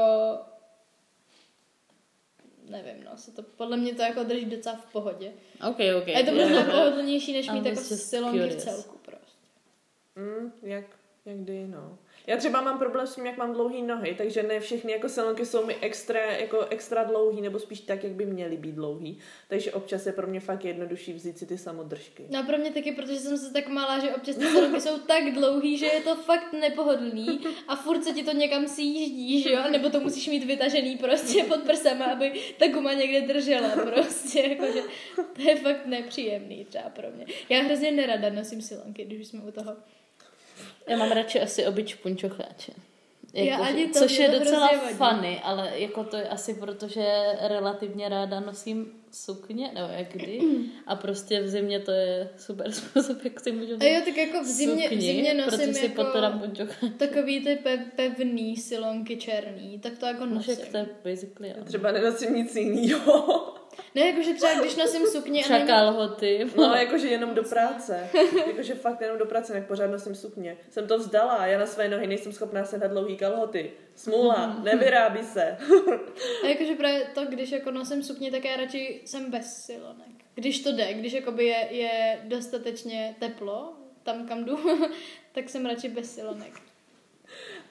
nevím, 2.71 3.05
no, 3.05 3.17
se 3.17 3.33
to, 3.33 3.43
podle 3.43 3.77
mě 3.77 3.95
to 3.95 4.03
jako 4.03 4.23
drží 4.23 4.45
docela 4.45 4.77
v 4.77 4.93
pohodě. 4.93 5.33
OK, 5.69 5.79
OK. 5.99 6.09
A 6.09 6.19
je 6.19 6.25
to 6.25 6.31
yeah. 6.31 6.51
možná 6.51 6.65
pohodlnější, 6.65 7.33
než 7.33 7.51
mít 7.51 7.67
jako 7.67 7.81
silonky 7.81 8.49
v 8.49 8.57
celku 8.57 8.99
prostě. 8.99 9.49
Mm, 10.17 10.53
jak, 10.63 10.85
jak 11.25 11.37
kdy, 11.39 11.67
no. 11.67 11.99
Já 12.29 12.37
třeba 12.37 12.61
mám 12.61 12.79
problém 12.79 13.07
s 13.07 13.15
tím, 13.15 13.27
jak 13.27 13.37
mám 13.37 13.53
dlouhé 13.53 13.83
nohy, 13.83 14.15
takže 14.19 14.43
ne 14.43 14.61
všechny 14.61 14.93
jako 14.93 15.09
silonky 15.09 15.47
jsou 15.47 15.67
mi 15.67 15.77
extra, 15.81 16.21
jako 16.21 16.61
extra 16.71 17.05
dlouhý, 17.05 17.41
nebo 17.41 17.59
spíš 17.59 17.81
tak, 17.81 18.05
jak 18.05 18.13
by 18.13 18.27
měly 18.27 18.57
být 18.57 18.75
dlouhý. 18.75 19.19
Takže 19.49 19.73
občas 19.73 20.07
je 20.07 20.13
pro 20.13 20.27
mě 20.27 20.41
fakt 20.41 20.65
jednodušší 20.65 21.13
vzít 21.13 21.39
si 21.39 21.47
ty 21.47 21.59
samodržky. 21.59 22.27
No 22.31 22.45
pro 22.45 22.59
mě 22.59 22.71
taky, 22.71 22.93
protože 22.93 23.17
jsem 23.17 23.39
se 23.39 23.53
tak 23.53 23.69
malá, 23.69 23.99
že 23.99 24.15
občas 24.15 24.37
ty 24.37 24.47
silonky 24.47 24.81
jsou 24.81 24.99
tak 24.99 25.33
dlouhý, 25.33 25.79
že 25.79 25.87
je 25.87 26.01
to 26.01 26.15
fakt 26.15 26.53
nepohodlný 26.53 27.41
a 27.69 27.77
furt 27.77 28.05
se 28.05 28.13
ti 28.13 28.23
to 28.23 28.33
někam 28.33 28.69
sjíždí, 28.69 29.43
že 29.43 29.53
jo? 29.53 29.61
Nebo 29.71 29.91
to 29.91 30.01
musíš 30.01 30.29
mít 30.29 30.45
vytažený 30.45 30.97
prostě 30.97 31.45
pod 31.45 31.61
prsama, 31.61 32.05
aby 32.05 32.33
ta 32.59 32.69
guma 32.69 32.93
někde 32.93 33.21
držela 33.21 33.69
prostě, 33.69 34.41
jakože 34.41 34.83
to 35.17 35.43
je 35.43 35.57
fakt 35.57 35.87
nepříjemný 35.87 36.65
třeba 36.65 36.89
pro 36.89 37.11
mě. 37.17 37.27
Já 37.49 37.63
hrozně 37.63 37.93
nerada 37.93 38.31
nosím 38.31 38.63
silonky, 38.63 39.05
když 39.05 39.29
jsme 39.29 39.41
u 39.41 39.51
toho. 39.51 39.77
Já 40.89 40.97
mám 40.97 41.11
radši 41.13 41.41
asi 41.41 41.67
obyč 41.67 41.95
punčocháče. 41.95 42.73
Já 43.35 43.45
Jako, 43.45 43.63
ani 43.63 43.83
že- 43.87 43.89
to, 43.93 43.99
což 43.99 44.19
je 44.19 44.29
docela 44.29 44.67
hrozně 44.67 44.95
funny, 44.95 45.41
ale 45.45 45.73
jako 45.75 46.05
to 46.05 46.17
je 46.17 46.29
asi 46.29 46.55
proto, 46.55 46.89
že 46.89 47.07
relativně 47.41 48.09
ráda 48.09 48.41
nosím 48.41 48.93
sukně, 49.13 49.71
nebo 49.75 49.89
jak 49.93 50.13
kdy. 50.13 50.41
A 50.87 50.97
prostě 50.97 51.41
v 51.41 51.49
zimě 51.49 51.81
to 51.81 51.91
je 51.91 52.29
super 52.39 52.73
způsob, 52.73 53.25
jak 53.25 53.41
si 53.41 53.53
můžu 53.53 53.73
A 53.81 53.85
jo, 53.85 54.01
tak 54.05 54.17
jako 54.17 54.41
v 54.43 54.47
zimě, 54.47 54.89
v 54.89 54.93
sukni, 54.93 55.01
zimě 55.07 55.35
nosím 55.35 55.49
proto 55.59 55.73
si 55.75 55.85
jako 55.85 56.05
takový 56.97 57.41
ty 57.45 57.55
pe- 57.65 57.85
pevný 57.97 58.57
silonky 58.57 59.17
černý, 59.17 59.79
tak 59.79 59.99
to 59.99 60.07
jako 60.07 60.27
No, 60.27 60.35
nosím. 60.35 60.55
však 60.57 60.69
to 60.69 60.77
je 60.77 60.87
basically, 61.05 61.49
jo. 61.49 61.65
Třeba 61.65 61.93
nenosím 61.93 62.35
nic 62.35 62.57
jiného. 62.57 63.55
Ne, 63.95 64.07
jakože 64.07 64.35
třeba 64.35 64.55
když 64.55 64.77
nosím 64.77 65.07
sukně 65.07 65.41
a 65.41 65.45
Třeba 65.45 65.59
není, 65.59 65.71
kalhoty. 65.71 66.47
No, 66.57 66.75
jakože 66.75 67.09
jenom 67.09 67.35
do 67.35 67.43
práce. 67.43 68.11
Jakože 68.47 68.75
fakt 68.75 69.01
jenom 69.01 69.19
do 69.19 69.27
práce, 69.27 69.55
jak 69.55 69.67
pořád 69.67 69.87
nosím 69.87 70.15
sukně. 70.15 70.57
Jsem 70.71 70.87
to 70.87 70.99
vzdala, 70.99 71.47
já 71.47 71.59
na 71.59 71.67
své 71.67 71.89
nohy 71.89 72.07
nejsem 72.07 72.33
schopná 72.33 72.65
sehnat 72.65 72.91
dlouhý 72.91 73.17
kalhoty. 73.17 73.73
Smůla, 73.95 74.57
nevyrábí 74.63 75.23
se. 75.23 75.57
A 76.45 76.47
jakože 76.47 76.75
právě 76.75 77.07
to, 77.15 77.27
když 77.27 77.51
jako 77.51 77.71
nosím 77.71 78.03
sukně, 78.03 78.31
tak 78.31 78.45
já 78.45 78.57
radši 78.57 79.03
jsem 79.05 79.31
bez 79.31 79.65
silonek. 79.65 80.09
Když 80.35 80.61
to 80.63 80.73
jde, 80.73 80.95
když 80.95 81.13
jakoby 81.13 81.45
je, 81.45 81.67
je 81.71 82.21
dostatečně 82.25 83.17
teplo, 83.19 83.73
tam 84.03 84.29
kam 84.29 84.45
jdu, 84.45 84.59
tak 85.33 85.49
jsem 85.49 85.67
radši 85.67 85.89
bez 85.89 86.15
silonek. 86.15 86.53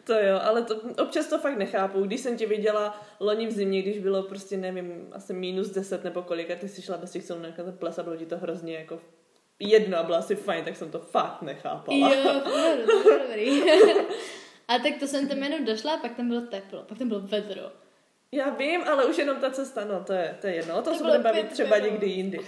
To 0.07 0.13
jo, 0.13 0.39
ale 0.43 0.61
to, 0.61 0.75
občas 1.03 1.27
to 1.27 1.37
fakt 1.37 1.57
nechápu. 1.57 2.03
Když 2.03 2.21
jsem 2.21 2.37
tě 2.37 2.47
viděla 2.47 3.01
loni 3.19 3.47
v 3.47 3.51
zimě, 3.51 3.81
když 3.81 3.99
bylo 3.99 4.23
prostě, 4.23 4.57
nevím, 4.57 5.07
asi 5.11 5.33
minus 5.33 5.69
10 5.69 6.03
nebo 6.03 6.21
kolik, 6.21 6.51
a 6.51 6.55
ty 6.55 6.69
jsi 6.69 6.81
šla 6.81 6.97
bez 6.97 7.11
těch 7.11 7.23
silnek 7.23 7.59
a 7.59 7.63
ten 7.63 7.77
ples 7.77 7.99
a 7.99 8.03
bylo 8.03 8.15
ti 8.15 8.25
to 8.25 8.37
hrozně 8.37 8.75
jako 8.75 8.99
jedno 9.59 9.97
a 9.97 10.03
bylo 10.03 10.17
asi 10.17 10.35
fajn, 10.35 10.65
tak 10.65 10.75
jsem 10.75 10.91
to 10.91 10.99
fakt 10.99 11.41
nechápala. 11.41 12.13
Jo, 12.13 12.41
dobrý. 13.03 13.61
A 14.67 14.79
tak 14.79 14.99
to 14.99 15.07
jsem 15.07 15.27
tam 15.27 15.43
jenom 15.43 15.65
došla 15.65 15.93
a 15.93 15.97
pak 15.97 16.15
tam 16.15 16.27
bylo 16.27 16.41
teplo, 16.41 16.83
pak 16.83 16.97
tam 16.97 17.07
bylo 17.07 17.21
vedro. 17.21 17.71
Já 18.31 18.49
vím, 18.49 18.81
ale 18.83 19.05
už 19.05 19.17
jenom 19.17 19.37
ta 19.37 19.51
cesta, 19.51 19.85
no 19.85 20.03
to 20.03 20.13
je, 20.13 20.37
to 20.41 20.47
je 20.47 20.55
jedno, 20.55 20.73
o 20.79 20.81
tom 20.81 20.93
To 20.93 20.97
se 20.97 21.03
budeme 21.05 21.23
bavit 21.23 21.49
třeba 21.51 21.75
minut. 21.75 21.91
někdy 21.91 22.07
jindy. 22.07 22.39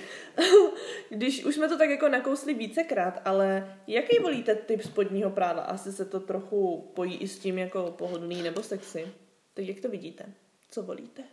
Když 1.09 1.45
už 1.45 1.55
jsme 1.55 1.69
to 1.69 1.77
tak 1.77 1.89
jako 1.89 2.09
nakousli 2.09 2.53
vícekrát, 2.53 3.21
ale 3.25 3.77
jaký 3.87 4.19
volíte 4.19 4.55
typ 4.55 4.81
spodního 4.83 5.29
prádla? 5.29 5.63
Asi 5.63 5.91
se 5.91 6.05
to 6.05 6.19
trochu 6.19 6.91
pojí 6.95 7.17
i 7.17 7.27
s 7.27 7.39
tím 7.39 7.57
jako 7.57 7.91
pohodlný 7.97 8.41
nebo 8.41 8.63
sexy. 8.63 9.07
Tak 9.53 9.65
jak 9.65 9.79
to 9.79 9.89
vidíte? 9.89 10.25
Co 10.71 10.83
volíte? 10.83 11.23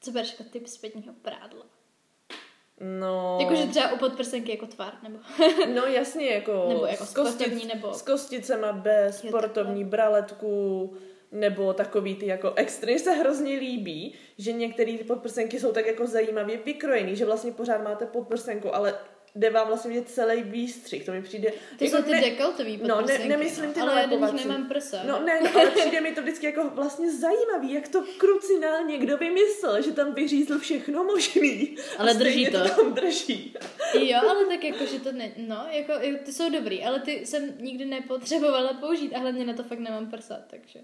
Co 0.00 0.10
bereš 0.10 0.30
jako 0.38 0.44
typ 0.44 0.66
zpětního 0.66 1.14
prádla? 1.22 1.66
No, 3.00 3.38
Jakože 3.40 3.66
třeba 3.66 3.92
u 3.92 3.96
podprsenky 3.98 4.50
jako 4.50 4.66
tvar, 4.66 4.92
nebo... 5.02 5.18
no 5.74 5.86
jasně, 5.86 6.26
jako, 6.30 6.64
Nebo 6.68 6.86
jako 6.86 7.04
s, 7.06 7.14
kostic, 7.14 7.64
nebo- 7.64 7.92
s 7.92 8.02
kosticema 8.02 8.72
bez 8.72 9.18
sportovní 9.18 9.84
braletku, 9.84 10.96
nebo 11.32 11.72
takový 11.72 12.14
ty 12.14 12.26
jako 12.26 12.52
extrémně 12.56 12.98
se 12.98 13.12
hrozně 13.12 13.58
líbí, 13.58 14.14
že 14.38 14.52
některé 14.52 14.98
ty 14.98 15.04
podprsenky 15.04 15.60
jsou 15.60 15.72
tak 15.72 15.86
jako 15.86 16.06
zajímavě 16.06 16.58
vykrojený, 16.64 17.16
že 17.16 17.24
vlastně 17.24 17.52
pořád 17.52 17.82
máte 17.82 18.06
podprsenku, 18.06 18.74
ale 18.74 18.94
jde 19.36 19.50
vám 19.50 19.66
vlastně 19.66 19.88
vidět 19.88 20.08
celý 20.08 20.42
výstřih. 20.42 21.04
To 21.04 21.12
mi 21.12 21.22
přijde... 21.22 21.52
Ty 21.78 21.84
jako 21.84 21.96
jsou 21.96 22.02
ty 22.02 22.10
ne- 22.10 22.20
dekoltový 22.20 22.80
No, 22.86 23.00
ne, 23.00 23.18
nemyslím 23.18 23.72
ty 23.72 23.80
ale 23.80 24.00
já 24.00 24.32
nemám 24.32 24.68
prsa. 24.68 25.02
No 25.06 25.22
ne, 25.22 25.40
no, 25.40 25.50
ale 25.60 25.70
přijde 25.70 26.00
mi 26.00 26.12
to 26.12 26.22
vždycky 26.22 26.46
jako 26.46 26.70
vlastně 26.74 27.12
zajímavý, 27.12 27.72
jak 27.72 27.88
to 27.88 28.04
krucinál 28.18 28.84
někdo 28.84 29.16
vymyslel, 29.16 29.82
že 29.82 29.92
tam 29.92 30.14
vyřízl 30.14 30.58
všechno 30.58 31.04
možný. 31.04 31.76
Ale 31.98 32.14
drží 32.14 32.50
to. 32.50 32.68
tam 32.68 32.94
drží. 32.94 33.54
Jo, 33.94 34.18
ale 34.30 34.44
tak 34.44 34.64
jako, 34.64 34.86
že 34.86 35.00
to 35.00 35.12
ne, 35.12 35.32
no, 35.36 35.66
jako, 35.70 35.92
ty 36.24 36.32
jsou 36.32 36.50
dobrý, 36.50 36.84
ale 36.84 37.00
ty 37.00 37.26
jsem 37.26 37.54
nikdy 37.60 37.84
nepotřebovala 37.84 38.72
použít 38.72 39.14
a 39.14 39.18
hlavně 39.18 39.44
na 39.44 39.52
to 39.52 39.62
fakt 39.62 39.78
nemám 39.78 40.10
prsa, 40.10 40.40
takže 40.50 40.80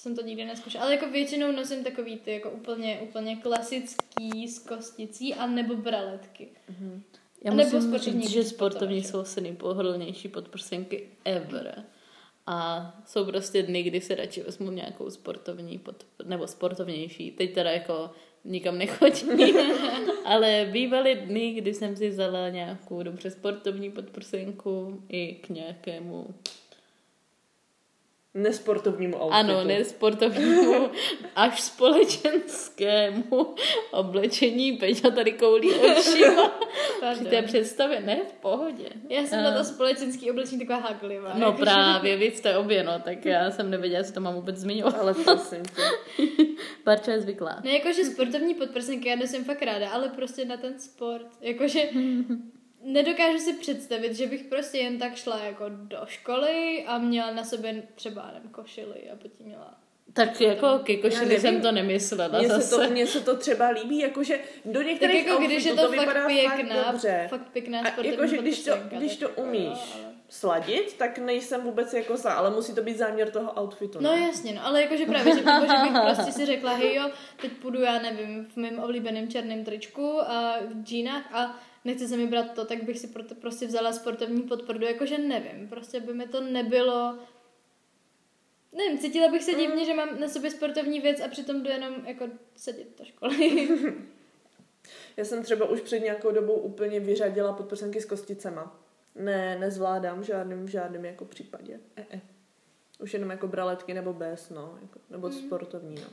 jsem 0.00 0.16
to 0.16 0.22
nikdy 0.22 0.44
neskoušela. 0.44 0.84
Ale 0.84 0.94
jako 0.94 1.10
většinou 1.10 1.52
nosím 1.52 1.84
takový 1.84 2.18
ty 2.18 2.32
jako 2.32 2.50
úplně, 2.50 3.00
úplně 3.02 3.36
klasický 3.36 4.48
s 4.48 4.58
kosticí 4.58 5.34
a 5.34 5.46
nebo 5.46 5.76
braletky. 5.76 6.48
Já 7.44 7.52
A 7.52 7.54
nebo 7.54 7.70
musím 7.70 7.88
sportovní 7.88 8.22
říct, 8.22 8.30
že 8.30 8.44
sportovní 8.44 9.02
jsou 9.02 9.20
asi 9.20 9.40
nejpohodlnější 9.40 10.28
podprsenky 10.28 11.08
ever. 11.24 11.84
A 12.46 12.90
jsou 13.06 13.24
prostě 13.24 13.62
dny, 13.62 13.82
kdy 13.82 14.00
si 14.00 14.14
radši 14.14 14.42
vezmu 14.42 14.70
nějakou 14.70 15.10
sportovní 15.10 15.78
pod, 15.78 16.06
nebo 16.24 16.46
sportovnější. 16.46 17.30
Teď 17.30 17.54
teda 17.54 17.70
jako 17.70 18.10
nikam 18.44 18.78
nechodím, 18.78 19.56
ale 20.24 20.68
bývaly 20.72 21.14
dny, 21.14 21.52
kdy 21.52 21.74
jsem 21.74 21.96
si 21.96 22.08
vzala 22.08 22.48
nějakou 22.48 23.02
dobře 23.02 23.30
sportovní 23.30 23.90
podprsenku 23.90 25.02
i 25.08 25.34
k 25.34 25.48
nějakému, 25.48 26.34
Nesportovnímu 28.34 29.16
outfitu. 29.16 29.34
ano, 29.34 29.64
ne 29.64 29.84
sportovnímu, 29.84 30.90
až 31.36 31.60
společenskému 31.60 33.54
oblečení. 33.90 34.72
Peťa 34.72 35.10
tady 35.10 35.32
koulí 35.32 35.70
očima. 35.74 36.60
Při 37.14 37.24
té 37.24 37.42
představě, 37.42 38.00
ne, 38.00 38.20
v 38.28 38.32
pohodě. 38.32 38.88
Já 39.08 39.26
jsem 39.26 39.42
na 39.42 39.58
to 39.58 39.64
společenský 39.64 40.30
oblečení 40.30 40.58
taková 40.66 40.78
haglivá. 40.88 41.32
No 41.34 41.46
jakože- 41.46 41.64
právě, 41.64 42.16
vy 42.16 42.24
jste 42.30 42.56
obě, 42.58 42.82
no, 42.84 42.92
tak 43.04 43.24
já 43.24 43.50
jsem 43.50 43.70
nevěděla, 43.70 43.98
jestli 43.98 44.14
to 44.14 44.20
mám 44.20 44.34
vůbec 44.34 44.56
zmiňovat. 44.56 44.98
Ale 44.98 45.14
prosím 45.14 45.62
tě. 45.62 45.82
Barča 46.84 47.12
je 47.12 47.20
zvyklá. 47.20 47.60
Ne, 47.64 47.70
jakože 47.72 48.04
sportovní 48.04 48.54
podprsenky 48.54 49.08
já 49.08 49.16
nosím 49.16 49.44
fakt 49.44 49.62
ráda, 49.62 49.90
ale 49.90 50.08
prostě 50.08 50.44
na 50.44 50.56
ten 50.56 50.78
sport. 50.80 51.26
Jakože 51.40 51.80
nedokážu 52.82 53.38
si 53.38 53.52
představit, 53.52 54.14
že 54.14 54.26
bych 54.26 54.44
prostě 54.44 54.78
jen 54.78 54.98
tak 54.98 55.16
šla 55.16 55.38
jako 55.38 55.64
do 55.68 55.98
školy 56.06 56.84
a 56.86 56.98
měla 56.98 57.30
na 57.30 57.44
sobě 57.44 57.82
třeba 57.94 58.30
nevím, 58.34 58.50
košily 58.50 59.10
a 59.12 59.16
potom 59.16 59.46
měla 59.46 59.74
Tak 60.12 60.40
jako 60.40 60.78
ke 60.84 60.92
Já 60.92 61.00
košili 61.02 61.40
jsem 61.40 61.60
to 61.62 61.72
nemyslela 61.72 62.38
Mně 62.38 62.48
se, 62.48 62.54
zase. 62.54 62.76
to, 62.86 62.90
mně 62.92 63.06
se 63.06 63.20
to 63.20 63.36
třeba 63.36 63.68
líbí, 63.68 63.98
jakože 63.98 64.38
do 64.64 64.78
Tak 64.80 64.86
některých 64.86 65.26
jako 65.26 65.42
když 65.42 65.64
je 65.64 65.74
to, 65.74 65.90
vypadá 65.90 66.12
fakt 66.20 66.26
pěkná, 66.26 66.82
fakt 66.82 66.92
dobře. 66.92 67.26
fakt 67.30 67.48
pěkná 67.52 67.80
A 67.80 68.02
jakože 68.02 68.38
když 68.38 68.64
to- 68.64 68.72
když 68.90 69.16
tak 69.16 69.18
to 69.18 69.24
jako 69.40 69.42
umíš. 69.42 69.62
jo, 69.62 70.04
ale- 70.04 70.10
sladit, 70.28 70.94
tak 70.98 71.18
nejsem 71.18 71.60
vůbec 71.62 71.94
jako 71.94 72.16
za, 72.16 72.32
ale 72.32 72.50
musí 72.50 72.74
to 72.74 72.82
být 72.82 72.96
záměr 72.98 73.30
toho 73.30 73.52
outfitu. 73.62 73.98
No 74.00 74.14
ne? 74.16 74.20
jasně, 74.20 74.52
no, 74.52 74.66
ale 74.66 74.82
jakože 74.82 75.06
právě, 75.06 75.34
že, 75.34 75.40
jako, 75.50 75.66
že 75.66 75.76
bych 75.82 76.02
prostě 76.02 76.32
si 76.32 76.46
řekla, 76.46 76.72
hej 76.74 76.94
jo, 76.94 77.10
teď 77.42 77.52
půjdu, 77.52 77.80
já 77.82 77.98
nevím, 78.02 78.46
v 78.46 78.56
mém 78.56 78.78
oblíbeném 78.78 79.28
černém 79.28 79.64
tričku 79.64 80.20
a 80.20 80.56
v 80.74 80.82
džínách 80.84 81.34
a 81.34 81.60
nechce 81.84 82.08
se 82.08 82.16
mi 82.16 82.26
brát 82.26 82.54
to, 82.54 82.64
tak 82.64 82.82
bych 82.82 82.98
si 82.98 83.06
proto 83.06 83.34
prostě 83.34 83.66
vzala 83.66 83.92
sportovní 83.92 84.42
podprdu, 84.42 84.86
jakože 84.86 85.18
nevím, 85.18 85.68
prostě 85.68 86.00
by 86.00 86.14
mi 86.14 86.28
to 86.28 86.40
nebylo, 86.40 87.18
nevím, 88.72 88.98
cítila 88.98 89.28
bych 89.28 89.42
se 89.42 89.54
divně, 89.54 89.84
že 89.84 89.94
mám 89.94 90.20
na 90.20 90.28
sobě 90.28 90.50
sportovní 90.50 91.00
věc 91.00 91.20
a 91.20 91.28
přitom 91.28 91.62
jdu 91.62 91.70
jenom 91.70 91.94
jako 92.06 92.28
sedět 92.56 92.98
do 92.98 93.04
školy. 93.04 93.68
Já 95.16 95.24
jsem 95.24 95.42
třeba 95.42 95.68
už 95.68 95.80
před 95.80 95.98
nějakou 95.98 96.30
dobou 96.30 96.54
úplně 96.54 97.00
vyřadila 97.00 97.52
podprsenky 97.52 98.00
s 98.00 98.04
kosticema. 98.04 98.80
Ne, 99.14 99.58
nezvládám 99.58 100.20
v 100.20 100.24
žádném, 100.24 100.66
v 100.66 100.68
žádném 100.68 101.04
jako 101.04 101.24
případě. 101.24 101.80
E, 101.96 102.06
e. 102.10 102.20
Už 102.98 103.14
jenom 103.14 103.30
jako 103.30 103.48
braletky 103.48 103.94
nebo 103.94 104.12
bez, 104.12 104.50
no, 104.50 104.78
jako, 104.82 104.98
nebo 105.10 105.28
mm. 105.28 105.32
sportovní, 105.32 105.94
no. 105.94 106.08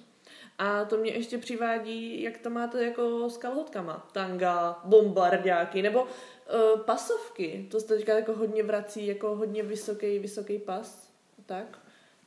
A 0.57 0.85
to 0.85 0.97
mě 0.97 1.11
ještě 1.11 1.37
přivádí, 1.37 2.21
jak 2.21 2.37
to 2.37 2.49
máte 2.49 2.83
jako 2.83 3.29
s 3.29 3.37
kalhotkama. 3.37 4.07
Tanga, 4.11 4.81
bombardáky, 4.83 5.81
nebo 5.81 6.01
uh, 6.03 6.79
pasovky. 6.79 7.67
To 7.71 7.79
se 7.79 7.87
teďka 7.87 8.15
jako 8.15 8.33
hodně 8.33 8.63
vrací, 8.63 9.07
jako 9.07 9.35
hodně 9.35 9.63
vysoký, 9.63 10.19
vysoký 10.19 10.59
pas. 10.59 11.11
Tak. 11.45 11.79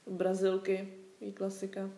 Brazilky, 0.06 0.94
ví 1.20 1.32
klasika. 1.32 1.90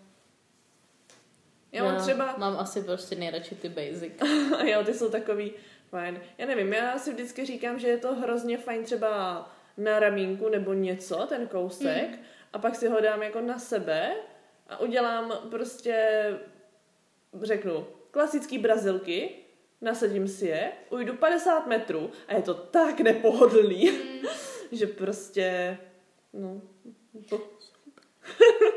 Já 1.73 1.85
mám 1.85 2.01
třeba... 2.01 2.35
Mám 2.38 2.57
asi 2.57 2.83
prostě 2.83 3.17
nejradši 3.17 3.55
ty 3.55 3.69
basic. 3.69 4.12
jo, 4.65 4.85
ty 4.85 4.95
jsou 4.95 5.11
takový 5.11 5.53
fajn. 5.88 6.21
Já 6.38 6.47
nevím, 6.47 6.73
já 6.73 6.99
si 6.99 7.12
vždycky 7.12 7.47
říkám, 7.47 7.79
že 7.79 7.88
je 7.88 7.99
to 7.99 8.15
hrozně 8.15 8.59
fajn 8.59 8.85
třeba 8.85 9.51
na 9.77 10.01
ramínku 10.01 10.49
nebo 10.49 10.73
něco, 10.73 11.27
ten 11.29 11.47
kousek, 11.47 12.09
mm. 12.11 12.19
a 12.53 12.59
pak 12.59 12.75
si 12.77 12.88
ho 12.88 13.01
dám 13.01 13.23
jako 13.23 13.41
na 13.41 13.59
sebe 13.59 14.15
a 14.68 14.81
udělám 14.81 15.33
prostě, 15.51 16.25
řeknu, 17.42 17.87
klasický 18.11 18.59
brazilky, 18.59 19.31
nasadím 19.81 20.29
si 20.29 20.46
je, 20.46 20.72
ujdu 20.90 21.14
50 21.14 21.66
metrů 21.66 22.11
a 22.29 22.35
je 22.35 22.42
to 22.42 22.55
tak 22.55 23.01
nepohodlný, 23.01 23.90
mm. 23.90 24.27
že 24.72 24.87
prostě, 24.87 25.79
no, 26.33 26.62
to... 27.29 27.51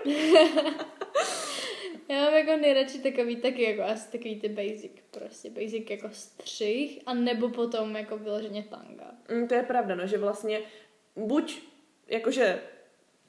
Já 2.09 2.21
mám 2.21 2.33
jako 2.33 2.57
nejradši 2.57 2.99
takový 2.99 3.35
taky 3.35 3.63
jako 3.63 3.83
asi 3.83 4.11
takový 4.11 4.39
ty 4.39 4.49
basic, 4.49 4.91
prostě 5.11 5.49
basic 5.49 5.89
jako 5.89 6.09
střih 6.11 6.99
a 7.05 7.13
nebo 7.13 7.49
potom 7.49 7.95
jako 7.95 8.17
vyloženě 8.17 8.63
tanga. 8.63 9.11
Mm, 9.31 9.47
to 9.47 9.55
je 9.55 9.63
pravda, 9.63 9.95
no, 9.95 10.07
že 10.07 10.17
vlastně 10.17 10.61
buď 11.15 11.61
jakože 12.07 12.59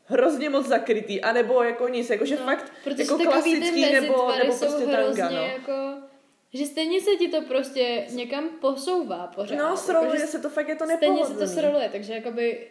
hrozně 0.07 0.51
moc 0.51 0.67
zakrytý, 0.67 1.23
anebo 1.23 1.63
jako 1.63 1.89
nic, 1.89 2.11
jakože 2.11 2.37
no, 2.37 2.45
fakt 2.45 2.73
jako 2.99 3.19
klasický, 3.19 3.93
nebo, 3.93 4.33
nebo 4.39 4.57
prostě 4.59 4.87
tanga, 4.87 5.31
no. 5.31 5.37
jako 5.37 5.73
že 6.55 6.67
stejně 6.67 7.01
se 7.01 7.11
ti 7.11 7.29
to 7.29 7.43
prostě 7.43 8.07
někam 8.11 8.49
posouvá 8.49 9.27
pořád. 9.27 9.57
No, 9.57 9.77
sroluje 9.77 10.21
jako, 10.21 10.33
se 10.33 10.39
to, 10.39 10.51
fakt 10.51 10.69
je 10.69 10.77
to 10.77 10.87
nepohodlný. 10.87 11.25
Stejně 11.25 11.41
se 11.41 11.47
to 11.47 11.61
sroluje, 11.61 11.89
takže 11.89 12.13
jakoby 12.13 12.69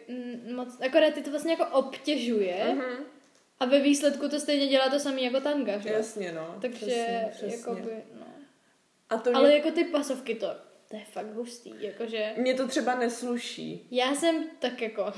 moc, 0.54 0.80
akorát 0.80 1.14
ty 1.14 1.22
to 1.22 1.30
vlastně 1.30 1.52
jako 1.52 1.66
obtěžuje, 1.66 2.76
uh-huh. 2.76 2.96
A 3.60 3.64
ve 3.64 3.80
výsledku 3.80 4.28
to 4.28 4.40
stejně 4.40 4.66
dělá 4.66 4.88
to 4.88 4.98
samé 4.98 5.20
jako 5.20 5.40
tanga, 5.40 5.78
že? 5.78 5.88
Jasně, 5.88 6.32
no. 6.32 6.58
Takže, 6.60 6.78
přesně, 6.78 7.28
přesně. 7.30 7.56
jakoby, 7.56 8.02
no. 8.20 8.26
A 9.10 9.18
to 9.18 9.30
mě... 9.30 9.38
Ale 9.38 9.54
jako 9.54 9.70
ty 9.70 9.84
pasovky 9.84 10.34
to, 10.34 10.46
to 10.90 10.96
je 10.96 11.04
fakt 11.12 11.34
hustý, 11.34 11.72
jakože... 11.80 12.32
Mně 12.36 12.54
to 12.54 12.68
třeba 12.68 12.94
nesluší. 12.94 13.88
Já 13.90 14.14
jsem 14.14 14.44
tak 14.58 14.82
jako, 14.82 15.12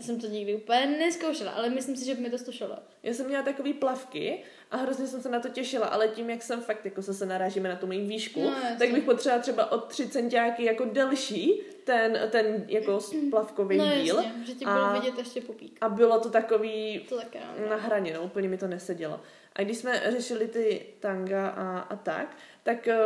jsem 0.00 0.20
to 0.20 0.26
nikdy 0.26 0.54
úplně 0.54 0.86
neskoušela, 0.86 1.50
ale 1.50 1.70
myslím 1.70 1.96
si, 1.96 2.04
že 2.04 2.14
by 2.14 2.20
mi 2.20 2.30
to 2.30 2.38
slušelo. 2.38 2.76
Já 3.02 3.14
jsem 3.14 3.26
měla 3.26 3.42
takový 3.42 3.72
plavky 3.72 4.42
a 4.70 4.76
hrozně 4.76 5.06
jsem 5.06 5.22
se 5.22 5.28
na 5.28 5.40
to 5.40 5.48
těšila, 5.48 5.86
ale 5.86 6.08
tím, 6.08 6.30
jak 6.30 6.42
jsem 6.42 6.60
fakt, 6.60 6.84
jako 6.84 7.02
se 7.02 7.26
narážíme 7.26 7.68
na 7.68 7.76
tu 7.76 7.86
mojí 7.86 8.06
výšku, 8.06 8.42
no, 8.42 8.56
tak 8.78 8.92
bych 8.92 9.04
potřebovala 9.04 9.42
třeba 9.42 9.72
od 9.72 9.88
3 9.88 10.08
centiáky 10.08 10.64
jako 10.64 10.84
delší 10.84 11.60
ten, 11.84 12.18
ten 12.30 12.64
jako 12.68 13.00
splavkový 13.00 13.76
no, 13.76 13.84
díl. 13.84 14.16
Jasně, 14.16 14.46
že 14.46 14.54
ti 14.54 14.64
bylo 14.64 14.92
vidět 14.92 15.18
ještě 15.18 15.40
pupík. 15.40 15.78
A 15.80 15.88
bylo 15.88 16.20
to 16.20 16.30
takový 16.30 17.06
to 17.08 17.16
taky, 17.16 17.38
no, 17.60 17.70
na 17.70 17.76
hraně, 17.76 18.14
no, 18.14 18.22
úplně 18.22 18.48
mi 18.48 18.58
to 18.58 18.66
nesedělo. 18.66 19.20
A 19.52 19.62
když 19.62 19.76
jsme 19.76 20.02
řešili 20.06 20.48
ty 20.48 20.86
tanga 21.00 21.48
a, 21.48 21.78
a 21.78 21.96
tak, 21.96 22.36
tak 22.62 22.88
eh, 22.88 22.98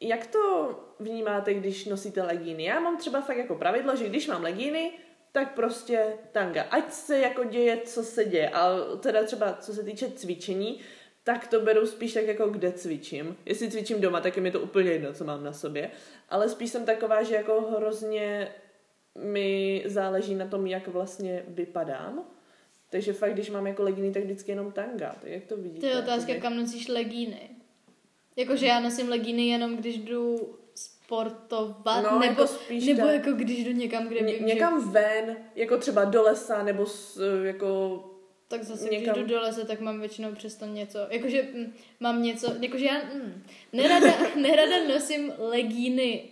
jak 0.00 0.26
to 0.26 0.74
vnímáte, 1.00 1.54
když 1.54 1.84
nosíte 1.84 2.22
legíny? 2.22 2.64
Já 2.64 2.80
mám 2.80 2.96
třeba 2.96 3.20
fakt 3.20 3.36
jako 3.36 3.54
pravidlo, 3.54 3.96
že 3.96 4.08
když 4.08 4.26
mám 4.26 4.42
legíny, 4.42 4.92
tak 5.32 5.54
prostě 5.54 6.12
tanga. 6.32 6.62
Ať 6.62 6.92
se 6.92 7.18
jako 7.18 7.44
děje, 7.44 7.80
co 7.84 8.02
se 8.02 8.24
děje. 8.24 8.48
A 8.48 8.76
teda 9.00 9.24
třeba, 9.24 9.52
co 9.60 9.74
se 9.74 9.82
týče 9.82 10.10
cvičení, 10.10 10.80
tak 11.24 11.46
to 11.46 11.60
beru 11.60 11.86
spíš 11.86 12.12
tak 12.12 12.26
jako 12.26 12.48
kde 12.48 12.72
cvičím. 12.72 13.36
Jestli 13.46 13.70
cvičím 13.70 14.00
doma, 14.00 14.20
tak 14.20 14.36
je 14.36 14.42
mi 14.42 14.50
to 14.50 14.60
úplně 14.60 14.90
jedno, 14.90 15.12
co 15.12 15.24
mám 15.24 15.44
na 15.44 15.52
sobě. 15.52 15.90
Ale 16.28 16.48
spíš 16.48 16.70
jsem 16.70 16.84
taková, 16.84 17.22
že 17.22 17.34
jako 17.34 17.60
hrozně 17.60 18.48
mi 19.14 19.82
záleží 19.86 20.34
na 20.34 20.46
tom, 20.46 20.66
jak 20.66 20.88
vlastně 20.88 21.44
vypadám. 21.48 22.24
Takže 22.90 23.12
fakt, 23.12 23.32
když 23.32 23.50
mám 23.50 23.66
jako 23.66 23.82
legíny, 23.82 24.12
tak 24.12 24.24
vždycky 24.24 24.52
jenom 24.52 24.72
tanga. 24.72 25.16
Tak 25.20 25.30
jak 25.30 25.44
to 25.44 25.56
vidíte? 25.56 25.80
To 25.80 25.86
je 25.86 26.02
otázka, 26.02 26.34
kam 26.34 26.56
nosíš 26.56 26.88
legíny. 26.88 27.50
Jakože 28.36 28.66
já 28.66 28.80
nosím 28.80 29.08
legíny 29.08 29.48
jenom, 29.48 29.76
když 29.76 29.98
jdu 29.98 30.54
sportovat, 31.08 32.04
no, 32.04 32.18
nebo, 32.18 32.24
jako 32.24 32.46
spíš 32.46 32.86
nebo 32.86 33.06
tak. 33.06 33.14
jako 33.14 33.32
když 33.32 33.64
jdu 33.64 33.72
někam, 33.72 34.08
kde 34.08 34.20
Ně, 34.20 34.38
Někam 34.38 34.80
že... 34.80 34.86
ven, 34.90 35.36
jako 35.54 35.78
třeba 35.78 36.04
do 36.04 36.22
lesa, 36.22 36.62
nebo 36.62 36.86
s, 36.86 37.20
jako 37.42 38.04
tak 38.48 38.62
zase, 38.62 38.88
někam... 38.88 39.14
když 39.14 39.24
jdu 39.24 39.34
do 39.34 39.40
lesa, 39.40 39.64
tak 39.64 39.80
mám 39.80 40.00
většinou 40.00 40.32
přesto 40.34 40.66
něco, 40.66 40.98
jakože 41.10 41.42
hm, 41.42 41.72
mám 42.00 42.22
něco, 42.22 42.54
jakože 42.60 42.84
já 42.84 42.98
hm, 42.98 43.42
nerada, 43.72 44.06
nerada 44.36 44.88
nosím 44.88 45.32
legíny 45.38 46.22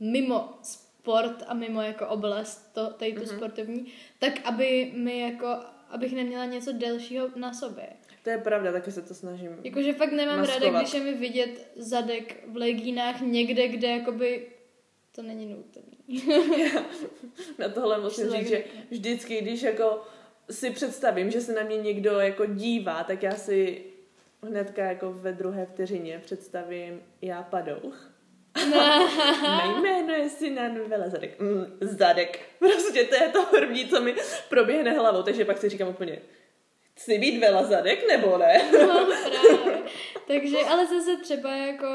mimo 0.00 0.48
sport 0.62 1.42
a 1.46 1.54
mimo 1.54 1.82
jako 1.82 2.06
oblast, 2.06 2.72
to, 2.74 2.90
tady 2.92 3.12
tu 3.12 3.20
mm-hmm. 3.20 3.36
sportovní, 3.36 3.86
tak 4.18 4.32
aby 4.44 4.92
mi 4.94 5.18
jako, 5.20 5.56
abych 5.90 6.12
neměla 6.12 6.44
něco 6.44 6.72
delšího 6.72 7.28
na 7.36 7.52
sobě. 7.52 7.86
To 8.26 8.30
je 8.30 8.38
pravda, 8.38 8.72
taky 8.72 8.92
se 8.92 9.02
to 9.02 9.14
snažím 9.14 9.60
Jakože 9.62 9.92
fakt 9.92 10.12
nemám 10.12 10.38
maskovat. 10.38 10.62
ráda, 10.62 10.78
když 10.78 10.94
je 10.94 11.00
mi 11.00 11.14
vidět 11.14 11.70
zadek 11.76 12.44
v 12.48 12.56
legínách 12.56 13.20
někde, 13.20 13.68
kde 13.68 13.88
jakoby 13.88 14.46
to 15.14 15.22
není 15.22 15.46
nutné. 15.46 15.82
na 17.58 17.68
tohle 17.68 18.00
musím 18.00 18.30
říct, 18.30 18.48
že 18.48 18.64
vždycky, 18.90 19.40
když 19.40 19.62
jako 19.62 20.02
si 20.50 20.70
představím, 20.70 21.30
že 21.30 21.40
se 21.40 21.52
na 21.52 21.62
mě 21.62 21.76
někdo 21.76 22.10
jako 22.10 22.46
dívá, 22.46 23.04
tak 23.04 23.22
já 23.22 23.32
si 23.32 23.84
hnedka 24.42 24.84
jako 24.84 25.12
ve 25.12 25.32
druhé 25.32 25.66
vteřině 25.66 26.20
představím 26.24 27.02
já 27.22 27.42
padouch. 27.42 28.12
No. 28.70 29.08
Mé 29.42 29.80
jméno 29.80 30.14
je 30.14 30.28
Sinan 30.28 30.88
Velezadek. 30.88 31.40
Mm, 31.40 31.66
zadek. 31.80 32.40
Prostě 32.58 33.04
to 33.04 33.14
je 33.14 33.28
to 33.28 33.42
první, 33.42 33.88
co 33.88 34.00
mi 34.00 34.14
proběhne 34.48 34.92
hlavou, 34.92 35.22
takže 35.22 35.44
pak 35.44 35.58
si 35.58 35.68
říkám 35.68 35.88
úplně, 35.88 36.18
chci 36.96 37.18
být 37.18 37.38
velazadek 37.38 38.08
nebo 38.08 38.38
ne? 38.38 38.62
No, 38.72 39.06
právě. 39.06 39.82
Takže, 40.26 40.58
ale 40.58 40.86
zase 40.86 41.16
třeba 41.16 41.56
jako, 41.56 41.86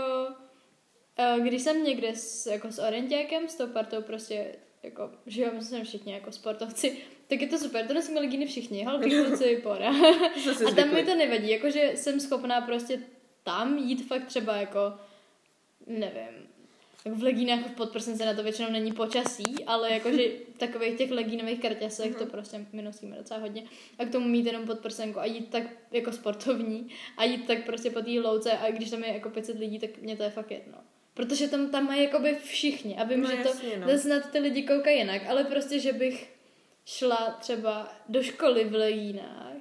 eh, 1.18 1.40
když 1.40 1.62
jsem 1.62 1.84
někde 1.84 2.16
s, 2.16 2.46
jako 2.46 2.72
s 2.72 2.80
orientákem, 2.80 3.48
s 3.48 3.56
tou 3.56 3.68
partou 3.68 4.02
prostě 4.02 4.56
jako, 4.84 5.12
že 5.26 5.42
jo, 5.42 5.50
my 5.54 5.62
jsme 5.62 5.84
všichni 5.84 6.14
jako 6.14 6.32
sportovci, 6.32 6.98
tak 7.28 7.42
je 7.42 7.48
to 7.48 7.58
super, 7.58 7.88
to 7.88 7.94
nosíme 7.94 8.20
legíny 8.20 8.46
všichni, 8.46 8.86
holky, 8.86 9.10
kluci, 9.10 9.56
pora. 9.64 9.90
a 10.68 10.72
tam 10.76 10.94
mi 10.94 11.04
to 11.04 11.16
nevadí, 11.16 11.50
jakože 11.50 11.92
jsem 11.96 12.20
schopná 12.20 12.62
prostě 12.62 13.00
tam 13.44 13.78
jít 13.78 14.08
fakt 14.08 14.26
třeba 14.26 14.56
jako, 14.56 14.80
nevím, 15.88 16.48
jako 17.06 17.18
v 17.18 17.24
legínách 17.24 17.60
v 17.60 17.76
podprsence 17.76 18.26
na 18.26 18.34
to 18.34 18.44
většinou 18.44 18.72
není 18.72 18.92
počasí, 18.92 19.56
ale 19.68 19.92
jakože 19.92 20.24
v 20.56 20.58
takových 20.58 20.98
těch 20.98 21.12
legínových 21.12 21.62
karťasech 21.62 22.16
to 22.16 22.24
mhm. 22.24 22.32
prostě 22.32 22.66
my 22.74 22.82
nosíme 22.82 23.18
docela 23.18 23.40
hodně. 23.40 23.64
A 24.00 24.06
k 24.06 24.12
tomu 24.12 24.28
mít 24.28 24.46
jenom 24.46 24.66
podprsenku 24.66 25.20
a 25.20 25.26
jít 25.26 25.50
tak 25.50 25.64
jako 25.92 26.12
sportovní 26.12 26.88
a 27.18 27.24
jít 27.24 27.48
tak 27.48 27.66
prostě 27.66 27.90
po 27.90 28.02
té 28.02 28.12
louce 28.12 28.52
a 28.52 28.72
když 28.72 28.90
tam 28.90 29.04
je 29.04 29.14
jako 29.14 29.30
500 29.30 29.60
lidí, 29.60 29.80
tak 29.80 29.98
mě 29.98 30.18
to 30.18 30.24
je 30.24 30.30
fakt 30.30 30.52
jedno. 30.52 30.78
Protože 31.14 31.48
tam, 31.48 31.70
tam 31.70 31.86
mají 31.86 32.04
jakoby 32.04 32.36
všichni 32.44 32.98
a 32.98 33.04
vím, 33.04 33.22
no, 33.22 33.30
že 33.30 33.36
to 33.36 33.48
jasně, 33.48 33.78
no. 33.78 33.98
snad 33.98 34.32
ty 34.32 34.40
lidi 34.40 34.64
koukají 34.64 34.98
jinak, 34.98 35.22
ale 35.28 35.44
prostě, 35.44 35.80
že 35.80 35.94
bych 35.94 36.34
šla 36.86 37.38
třeba 37.40 37.94
do 38.10 38.24
školy 38.24 38.64
v 38.64 38.74
legínách. 38.74 39.54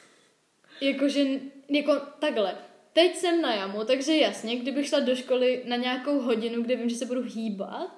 Jakože, 0.80 1.24
jako 1.68 1.96
takhle. 2.18 2.56
Teď 2.96 3.16
jsem 3.16 3.42
na 3.42 3.54
jamu, 3.54 3.84
takže 3.84 4.16
jasně, 4.16 4.56
kdybych 4.56 4.86
šla 4.86 5.00
do 5.00 5.16
školy 5.16 5.62
na 5.64 5.76
nějakou 5.76 6.20
hodinu, 6.20 6.62
kde 6.62 6.76
vím, 6.76 6.88
že 6.88 6.96
se 6.96 7.06
budu 7.06 7.22
hýbat, 7.22 7.90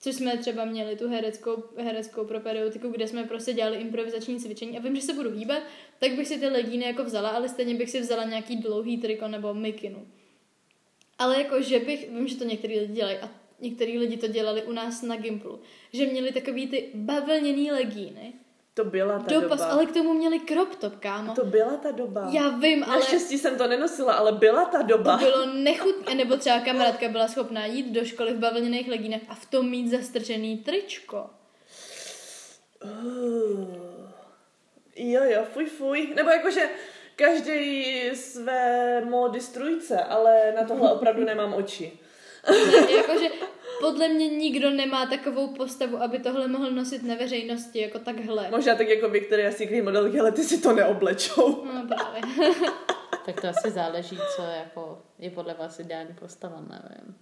což 0.00 0.14
jsme 0.14 0.38
třeba 0.38 0.64
měli 0.64 0.96
tu 0.96 1.08
hereckou, 1.08 1.62
hereckou 1.76 2.24
propedeutiku, 2.24 2.88
kde 2.88 3.08
jsme 3.08 3.24
prostě 3.24 3.52
dělali 3.52 3.76
improvizační 3.76 4.40
cvičení 4.40 4.78
a 4.78 4.80
vím, 4.80 4.96
že 4.96 5.02
se 5.02 5.12
budu 5.12 5.30
hýbat, 5.30 5.62
tak 5.98 6.12
bych 6.12 6.28
si 6.28 6.38
ty 6.38 6.48
legíny 6.48 6.84
jako 6.84 7.04
vzala, 7.04 7.28
ale 7.28 7.48
stejně 7.48 7.74
bych 7.74 7.90
si 7.90 8.00
vzala 8.00 8.24
nějaký 8.24 8.56
dlouhý 8.56 8.98
triko 8.98 9.28
nebo 9.28 9.54
mikinu. 9.54 10.06
Ale 11.18 11.42
jako, 11.42 11.62
že 11.62 11.78
bych, 11.78 12.10
vím, 12.10 12.28
že 12.28 12.36
to 12.36 12.44
některý 12.44 12.80
lidi 12.80 12.92
dělají 12.92 13.18
a 13.18 13.30
některý 13.60 13.98
lidi 13.98 14.16
to 14.16 14.28
dělali 14.28 14.62
u 14.62 14.72
nás 14.72 15.02
na 15.02 15.16
Gimplu, 15.16 15.60
že 15.92 16.06
měli 16.06 16.32
takový 16.32 16.66
ty 16.66 16.88
bavlněný 16.94 17.70
legíny, 17.70 18.32
To 18.78 18.84
byla 18.84 19.18
ta 19.18 19.34
dopas, 19.34 19.60
doba. 19.60 19.72
ale 19.72 19.86
k 19.86 19.92
tomu 19.92 20.14
měli 20.14 20.40
crop 20.40 20.74
top, 20.74 20.96
kámo. 20.96 21.34
To 21.34 21.44
byla 21.44 21.76
ta 21.76 21.90
doba. 21.90 22.28
Já 22.32 22.48
vím, 22.48 22.84
ale 22.84 22.94
Naštěstí 22.94 23.38
jsem 23.38 23.58
to 23.58 23.66
nenosila, 23.66 24.12
ale 24.14 24.32
byla 24.32 24.64
ta 24.64 24.82
doba. 24.82 25.18
to 25.18 25.24
bylo 25.24 25.46
nechutné, 25.46 26.14
nebo 26.14 26.36
třeba 26.36 26.60
kamarádka 26.60 27.08
byla 27.08 27.28
schopná 27.28 27.66
jít 27.66 27.92
do 27.92 28.04
školy 28.04 28.32
v 28.32 28.38
bavlněných 28.38 28.88
legínách 28.88 29.20
a 29.28 29.34
v 29.34 29.46
tom 29.46 29.70
mít 29.70 29.90
zastrčený 29.90 30.58
tričko. 30.58 31.30
Uh, 32.84 34.10
jo, 34.96 35.22
jo, 35.24 35.44
fuj, 35.52 35.66
fuj. 35.66 36.12
Nebo 36.14 36.30
jakože 36.30 36.70
každý 37.16 37.84
své 38.14 39.00
módy 39.04 39.40
strujce, 39.40 40.04
ale 40.04 40.52
na 40.56 40.64
tohle 40.64 40.92
opravdu 40.92 41.24
nemám 41.24 41.54
oči. 41.54 41.98
Ne, 42.50 42.92
jakože 42.96 43.28
podle 43.80 44.08
mě 44.08 44.28
nikdo 44.28 44.70
nemá 44.70 45.06
takovou 45.06 45.48
postavu, 45.48 46.02
aby 46.02 46.18
tohle 46.18 46.48
mohl 46.48 46.70
nosit 46.70 47.02
na 47.02 47.14
veřejnosti, 47.14 47.80
jako 47.80 47.98
takhle. 47.98 48.50
Možná 48.50 48.74
tak 48.74 48.88
jako 48.88 49.08
Victoria's 49.08 49.56
Secret 49.56 49.84
modelky, 49.84 50.20
ale 50.20 50.32
ty 50.32 50.42
si 50.42 50.60
to 50.62 50.72
neoblečou. 50.72 51.64
No 51.64 51.86
právě. 51.96 52.20
Tak 53.26 53.40
to 53.40 53.48
asi 53.48 53.70
záleží, 53.70 54.18
co 54.36 54.42
jako 54.42 55.02
je 55.18 55.30
podle 55.30 55.54
vás 55.54 55.80
ideální 55.80 56.14
postava, 56.20 56.60
nevím. 56.60 57.14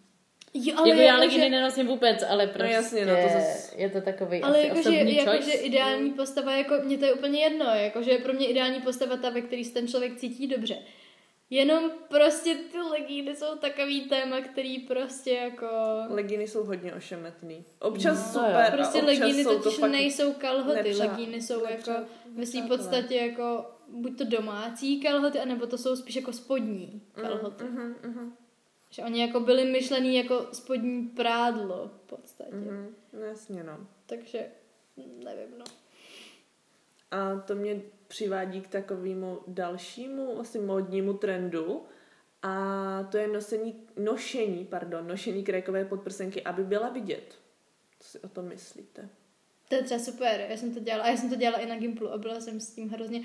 Jo, 0.55 0.75
Ale 0.79 0.88
jako 0.88 1.01
já 1.01 1.07
jakože- 1.07 1.27
legíny 1.27 1.51
nenosím 1.51 1.87
vůbec, 1.87 2.25
ale 2.29 2.47
prostě 2.47 2.73
jasně, 2.75 3.07
no 3.07 3.12
to 3.23 3.29
zas- 3.29 3.75
je 3.77 3.90
to 3.90 4.01
takový 4.01 4.42
Ale 4.42 4.59
asi 4.59 4.66
jakože, 4.69 4.88
osobní 4.90 5.19
choice. 5.19 5.53
ideální 5.53 6.11
postava, 6.11 6.53
jako 6.53 6.75
mně 6.85 6.99
to 6.99 7.05
je 7.05 7.12
úplně 7.12 7.40
jedno, 7.40 7.64
jakože 7.66 8.11
je 8.11 8.19
pro 8.19 8.33
mě 8.33 8.47
ideální 8.49 8.81
postava 8.81 9.16
ta, 9.16 9.31
ve 9.31 9.40
který 9.40 9.64
se 9.64 9.75
ten 9.75 9.88
člověk 9.88 10.16
cítí 10.16 10.47
dobře. 10.47 10.77
Jenom 11.50 11.90
prostě 12.09 12.54
ty 12.54 12.78
legíny 12.78 13.37
jsou 13.37 13.56
takový 13.56 14.00
téma, 14.09 14.40
který 14.40 14.78
prostě 14.78 15.30
jako... 15.32 15.66
Legíny 16.09 16.48
jsou 16.48 16.64
hodně 16.64 16.94
ošemetný. 16.94 17.64
Občas 17.80 18.35
No, 18.35 18.40
super. 18.40 18.72
Prostě 18.72 18.98
občas 19.02 19.18
legíny 19.18 19.44
jsou 19.44 19.56
to 19.56 19.62
totiž 19.62 19.78
fakt... 19.78 19.90
nejsou 19.90 20.32
kalhoty, 20.32 20.76
nepřá- 20.82 20.98
legíny 21.11 21.42
jsou 21.42 21.64
nepřá- 21.66 21.92
jako 21.92 22.09
ve 22.35 22.46
své 22.46 22.62
podstatě 22.62 23.14
jako 23.16 23.70
buď 23.88 24.18
to 24.18 24.24
domácí 24.24 25.00
kalhoty, 25.00 25.38
anebo 25.40 25.66
to 25.66 25.78
jsou 25.78 25.96
spíš 25.96 26.16
jako 26.16 26.32
spodní 26.32 27.02
kalhoty. 27.14 27.64
Mhm, 27.64 27.96
mhm, 28.02 28.37
Že 28.90 29.02
oni 29.02 29.20
jako 29.20 29.40
byli 29.40 29.64
myšlený 29.64 30.16
jako 30.16 30.46
spodní 30.52 31.09
prádlo 31.09 31.90
v 31.96 32.00
podstatě. 32.09 32.50
No, 33.12 33.20
jasně, 33.20 33.64
no. 33.64 33.78
Takže 34.06 34.46
nevím, 35.24 35.59
no. 35.59 35.64
A 37.16 37.42
to 37.46 37.55
mě 37.55 37.83
přivádí 38.09 38.61
k 38.61 38.68
takovému 38.68 39.38
dalšímu 39.46 40.40
asi 40.40 40.59
módnímu 40.59 41.12
trendu 41.12 41.85
a 42.42 43.09
to 43.11 43.16
je 43.16 43.29
nosení, 43.29 43.74
nošení, 43.96 44.64
pardon, 44.64 45.09
nošení 45.09 45.44
krékové 45.44 45.85
podprsenky, 45.85 46.42
aby 46.42 46.64
byla 46.64 46.88
vidět. 46.88 47.35
Co 48.00 48.09
si 48.09 48.20
o 48.20 48.29
tom 48.29 48.44
myslíte? 48.44 49.09
To 49.68 49.74
je 49.74 49.83
třeba 49.83 50.00
super, 50.00 50.46
já 50.48 50.57
jsem 50.57 50.74
to 50.74 50.81
dělala, 50.81 51.05
a 51.05 51.09
já 51.09 51.16
jsem 51.16 51.31
to 51.31 51.37
dělala 51.37 51.59
i 51.59 51.66
na 51.66 51.76
Gimplu 51.76 52.12
a 52.12 52.18
byla 52.18 52.40
jsem 52.40 52.61
s 52.61 52.74
tím 52.74 52.88
hrozně, 52.88 53.22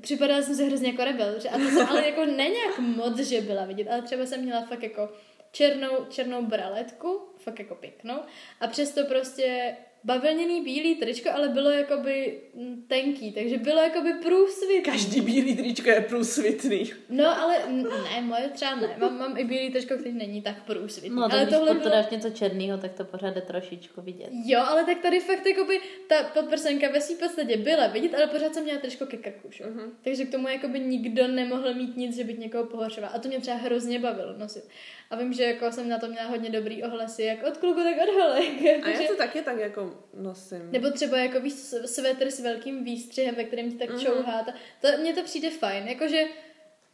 připadala 0.00 0.42
jsem 0.42 0.54
se 0.54 0.64
hrozně 0.64 0.90
jako 0.90 1.04
rebel, 1.04 1.40
že? 1.40 1.48
a 1.48 1.58
to 1.58 1.64
jsem 1.64 1.86
ale 1.86 2.08
jako 2.08 2.24
ne 2.24 2.48
nějak 2.48 2.78
moc, 2.78 3.18
že 3.18 3.40
byla 3.40 3.64
vidět, 3.64 3.88
ale 3.88 4.02
třeba 4.02 4.26
jsem 4.26 4.40
měla 4.40 4.62
fakt 4.62 4.82
jako 4.82 5.08
černou, 5.52 6.04
černou 6.08 6.46
braletku, 6.46 7.20
fakt 7.38 7.58
jako 7.58 7.74
pěknou 7.74 8.16
a 8.60 8.66
přesto 8.66 9.04
prostě 9.04 9.76
bavlněný 10.04 10.64
bílý 10.64 10.94
tričko, 10.94 11.30
ale 11.34 11.48
bylo 11.48 11.70
jakoby 11.70 12.40
tenký, 12.88 13.32
takže 13.32 13.58
bylo 13.58 13.80
jakoby 13.80 14.12
průsvitný. 14.12 14.82
Každý 14.82 15.20
bílý 15.20 15.56
tričko 15.56 15.90
je 15.90 16.00
průsvitný. 16.00 16.92
No, 17.08 17.42
ale 17.42 17.58
ne, 17.68 18.20
moje 18.20 18.48
třeba 18.48 18.76
ne. 18.76 18.96
Mám, 18.98 19.18
mám 19.18 19.38
i 19.38 19.44
bílý 19.44 19.70
tričko, 19.70 19.94
který 19.94 20.12
není 20.12 20.42
tak 20.42 20.64
průsvitný. 20.64 21.16
No, 21.16 21.22
ale 21.22 21.30
tak 21.30 21.40
když 21.42 21.54
tohle 21.58 21.74
bylo... 21.74 21.90
dáš 21.90 22.10
něco 22.10 22.30
černého, 22.30 22.78
tak 22.78 22.92
to 22.92 23.04
pořád 23.04 23.34
jde 23.34 23.40
trošičku 23.40 24.02
vidět. 24.02 24.28
Jo, 24.44 24.60
ale 24.66 24.84
tak 24.84 24.98
tady 24.98 25.20
fakt 25.20 25.46
jakoby 25.46 25.80
ta 26.08 26.22
podprsenka 26.22 26.88
ve 26.88 27.00
své 27.00 27.16
podstatě 27.16 27.56
byla 27.56 27.86
vidět, 27.86 28.14
ale 28.14 28.26
pořád 28.26 28.54
jsem 28.54 28.64
měla 28.64 28.80
tričko 28.80 29.06
ke 29.06 29.16
krku, 29.16 29.48
že? 29.50 29.64
Mhm. 29.66 29.92
Takže 30.04 30.24
k 30.24 30.30
tomu 30.30 30.48
jakoby 30.48 30.80
nikdo 30.80 31.28
nemohl 31.28 31.74
mít 31.74 31.96
nic, 31.96 32.16
že 32.16 32.24
bych 32.24 32.38
někoho 32.38 32.64
pohoršovala. 32.64 33.12
A 33.12 33.18
to 33.18 33.28
mě 33.28 33.40
třeba 33.40 33.56
hrozně 33.56 33.98
bavilo 33.98 34.38
nosit. 34.38 34.64
A 35.10 35.16
vím, 35.16 35.32
že 35.32 35.42
jako 35.42 35.72
jsem 35.72 35.88
na 35.88 35.98
to 35.98 36.08
měla 36.08 36.26
hodně 36.26 36.50
dobrý 36.50 36.82
ohlasy, 36.82 37.22
jak 37.22 37.42
od 37.46 37.56
kluku, 37.56 37.80
tak 37.80 38.08
od 38.08 38.14
holek. 38.22 38.60
A 38.62 38.64
Jakože- 38.64 39.02
já 39.02 39.08
to 39.08 39.16
taky 39.16 39.42
tak 39.42 39.58
jako 39.58 39.94
nosím. 40.14 40.72
Nebo 40.72 40.90
třeba 40.90 41.18
jako 41.18 41.40
víš, 41.40 41.52
svetr 41.86 42.26
s 42.30 42.40
velkým 42.40 42.84
výstřihem, 42.84 43.34
ve 43.34 43.44
kterém 43.44 43.70
ti 43.72 43.78
tak 43.78 43.90
Mhm. 43.90 44.00
čouhá. 44.00 44.44
To, 44.44 44.52
to 44.80 44.98
mně 45.00 45.14
to 45.14 45.22
přijde 45.22 45.50
fajn. 45.50 45.88
Jakože 45.88 46.24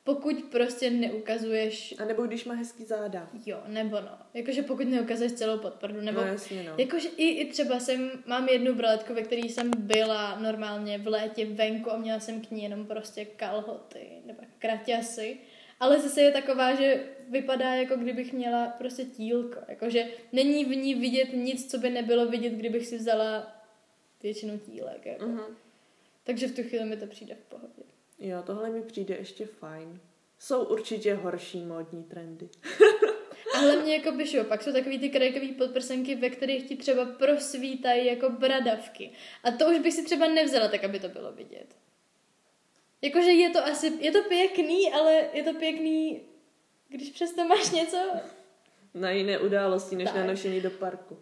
pokud 0.05 0.45
prostě 0.51 0.91
neukazuješ 0.91 1.95
A 1.99 2.05
nebo 2.05 2.23
když 2.27 2.45
má 2.45 2.55
hezký 2.55 2.85
záda. 2.85 3.29
Jo, 3.47 3.63
nebo 3.67 4.01
no. 4.01 4.19
Jakože 4.35 4.63
pokud 4.63 4.89
neukazuješ 4.89 5.33
celou 5.33 5.59
podporu, 5.59 6.01
nebo... 6.01 6.21
No 6.21 6.27
jasně, 6.27 6.63
no. 6.63 6.73
Jakože 6.79 7.09
i, 7.17 7.29
i 7.29 7.51
třeba 7.51 7.81
jsem, 7.81 8.11
mám 8.27 8.49
jednu 8.49 8.75
braletku, 8.75 9.15
ve 9.15 9.23
které 9.23 9.43
jsem 9.43 9.71
byla 9.79 10.39
normálně 10.39 10.99
v 10.99 11.07
létě 11.09 11.47
venku 11.47 11.93
a 11.93 11.97
měla 11.97 12.21
jsem 12.21 12.41
k 12.41 12.51
ní 12.51 12.63
jenom 12.63 12.87
prostě 12.87 13.25
kalhoty 13.25 14.07
nebo 14.27 14.43
kraťasy. 14.59 15.37
Ale 15.81 16.01
zase 16.01 16.23
je 16.23 16.33
taková, 16.33 16.75
že 16.75 17.05
vypadá 17.31 17.75
jako 17.75 17.97
kdybych 17.97 18.33
měla 18.33 18.67
prostě 18.67 19.05
tílko. 19.05 19.59
Jakože 19.69 20.09
není 20.33 20.65
v 20.65 20.77
ní 20.77 20.95
vidět 20.95 21.33
nic, 21.33 21.71
co 21.71 21.79
by 21.79 21.91
nebylo 21.91 22.27
vidět, 22.27 22.51
kdybych 22.51 22.87
si 22.87 22.99
vzala 22.99 23.57
většinu 24.23 24.59
tílek. 24.59 25.07
Jako. 25.07 25.27
Mhm. 25.27 25.57
Takže 26.25 26.47
v 26.47 26.57
tu 26.57 26.63
chvíli 26.63 26.85
mi 26.85 26.97
to 26.97 27.07
přijde 27.07 27.35
v 27.35 27.45
pohodě. 27.49 27.83
Jo, 28.19 28.43
tohle 28.47 28.71
mi 28.71 28.83
přijde 28.83 29.17
ještě 29.17 29.47
fajn. 29.47 30.01
Jsou 30.39 30.65
určitě 30.65 31.15
horší 31.15 31.65
módní 31.65 32.05
trendy. 32.05 32.49
A 33.55 33.59
hlavně 33.59 33.97
jako 33.97 34.13
by 34.13 34.27
šlo, 34.27 34.45
pak 34.45 34.63
jsou 34.63 34.73
takový 34.73 34.99
ty 34.99 35.09
krajkový 35.09 35.53
podprsenky, 35.53 36.15
ve 36.15 36.31
kterých 36.31 36.69
ti 36.69 36.77
třeba 36.77 37.05
prosvítají 37.05 38.07
jako 38.07 38.31
bradavky. 38.31 39.11
A 39.45 39.51
to 39.51 39.71
už 39.71 39.79
bych 39.79 39.95
si 39.95 40.05
třeba 40.05 40.29
nevzala 40.29 40.69
tak, 40.69 40.85
aby 40.85 41.01
to 41.01 41.09
bylo 41.09 41.33
vidět. 41.33 41.67
Jakože 43.03 43.31
je 43.31 43.51
to 43.51 43.65
asi, 43.67 43.93
je 44.01 44.13
to 44.13 44.23
pěkný, 44.23 44.93
ale 44.93 45.25
je 45.33 45.43
to 45.43 45.53
pěkný, 45.55 46.23
když 46.89 47.11
přesto 47.11 47.45
máš 47.45 47.71
něco. 47.71 47.97
Na 48.95 49.11
jiné 49.11 49.39
události, 49.39 49.97
než 49.97 50.05
Tak. 50.11 50.17
na 50.17 50.27
nošení 50.27 50.61
do 50.61 50.71
parku. 50.71 51.19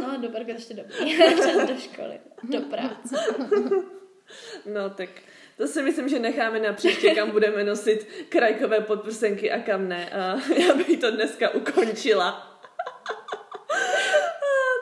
No, 0.00 0.18
do 0.20 0.28
parku 0.28 0.50
ještě 0.50 0.74
dobrý. 0.74 1.18
Do 1.66 1.76
školy, 1.78 2.20
do 2.42 2.60
práce. 2.60 3.16
No 4.66 4.90
tak 4.90 5.08
to 5.56 5.66
si 5.66 5.82
myslím, 5.82 6.08
že 6.08 6.18
necháme 6.18 6.58
na 6.58 6.72
příště, 6.72 7.14
kam 7.14 7.30
budeme 7.30 7.64
nosit 7.64 8.08
krajkové 8.28 8.80
podprsenky 8.80 9.50
a 9.50 9.58
kam 9.62 9.88
ne. 9.88 10.10
A 10.10 10.36
já 10.66 10.74
bych 10.74 10.98
to 11.00 11.10
dneska 11.10 11.50
ukončila. 11.50 12.28
A, 12.30 13.76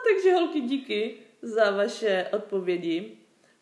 Takže 0.09 0.33
holky, 0.33 0.61
díky 0.61 1.17
za 1.41 1.71
vaše 1.71 2.27
odpovědi, 2.33 3.17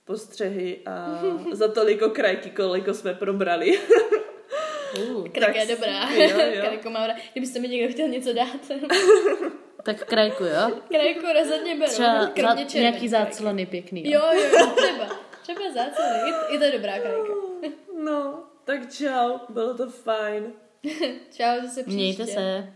postřehy 0.08 0.80
a 0.86 1.22
za 1.52 1.68
toliko 1.68 2.10
krajky, 2.10 2.50
koliko 2.50 2.94
jsme 2.94 3.14
probrali. 3.14 3.80
Uh, 5.10 5.28
Krajka 5.34 5.60
je 5.60 5.66
dobrá. 5.66 6.10
jo, 6.12 6.30
jo. 6.56 6.62
Krajku 6.62 6.90
mám 6.90 7.08
rád. 7.08 7.16
Kdybyste 7.32 7.60
mi 7.60 7.68
někdo 7.68 7.94
chtěl 7.94 8.08
něco 8.08 8.34
dát. 8.34 8.48
tak 9.84 10.06
krajku, 10.06 10.44
jo? 10.44 10.72
Krajku 10.88 11.26
rozhodně 11.40 11.76
beru. 11.76 11.92
Třeba 11.92 12.22
za, 12.22 12.28
kromě 12.28 12.66
černé 12.66 12.82
nějaký 12.82 13.10
krajky. 13.10 13.10
záclony 13.10 13.66
pěkný. 13.66 14.12
Jo, 14.12 14.22
jo, 14.34 14.60
jo, 14.60 14.68
třeba. 14.76 15.10
Třeba 15.42 15.62
záclony. 15.74 16.20
Je, 16.30 16.54
je 16.54 16.60
to 16.60 16.78
dobrá 16.78 17.00
krajka. 17.00 17.34
No, 18.04 18.44
tak 18.66 18.94
čau, 18.94 19.38
bylo 19.50 19.74
to 19.74 19.90
fajn. 19.90 20.54
Čau, 21.32 21.62
zase 21.62 21.84
příště. 21.84 21.92
Mějte 21.92 22.26
se. 22.26 22.74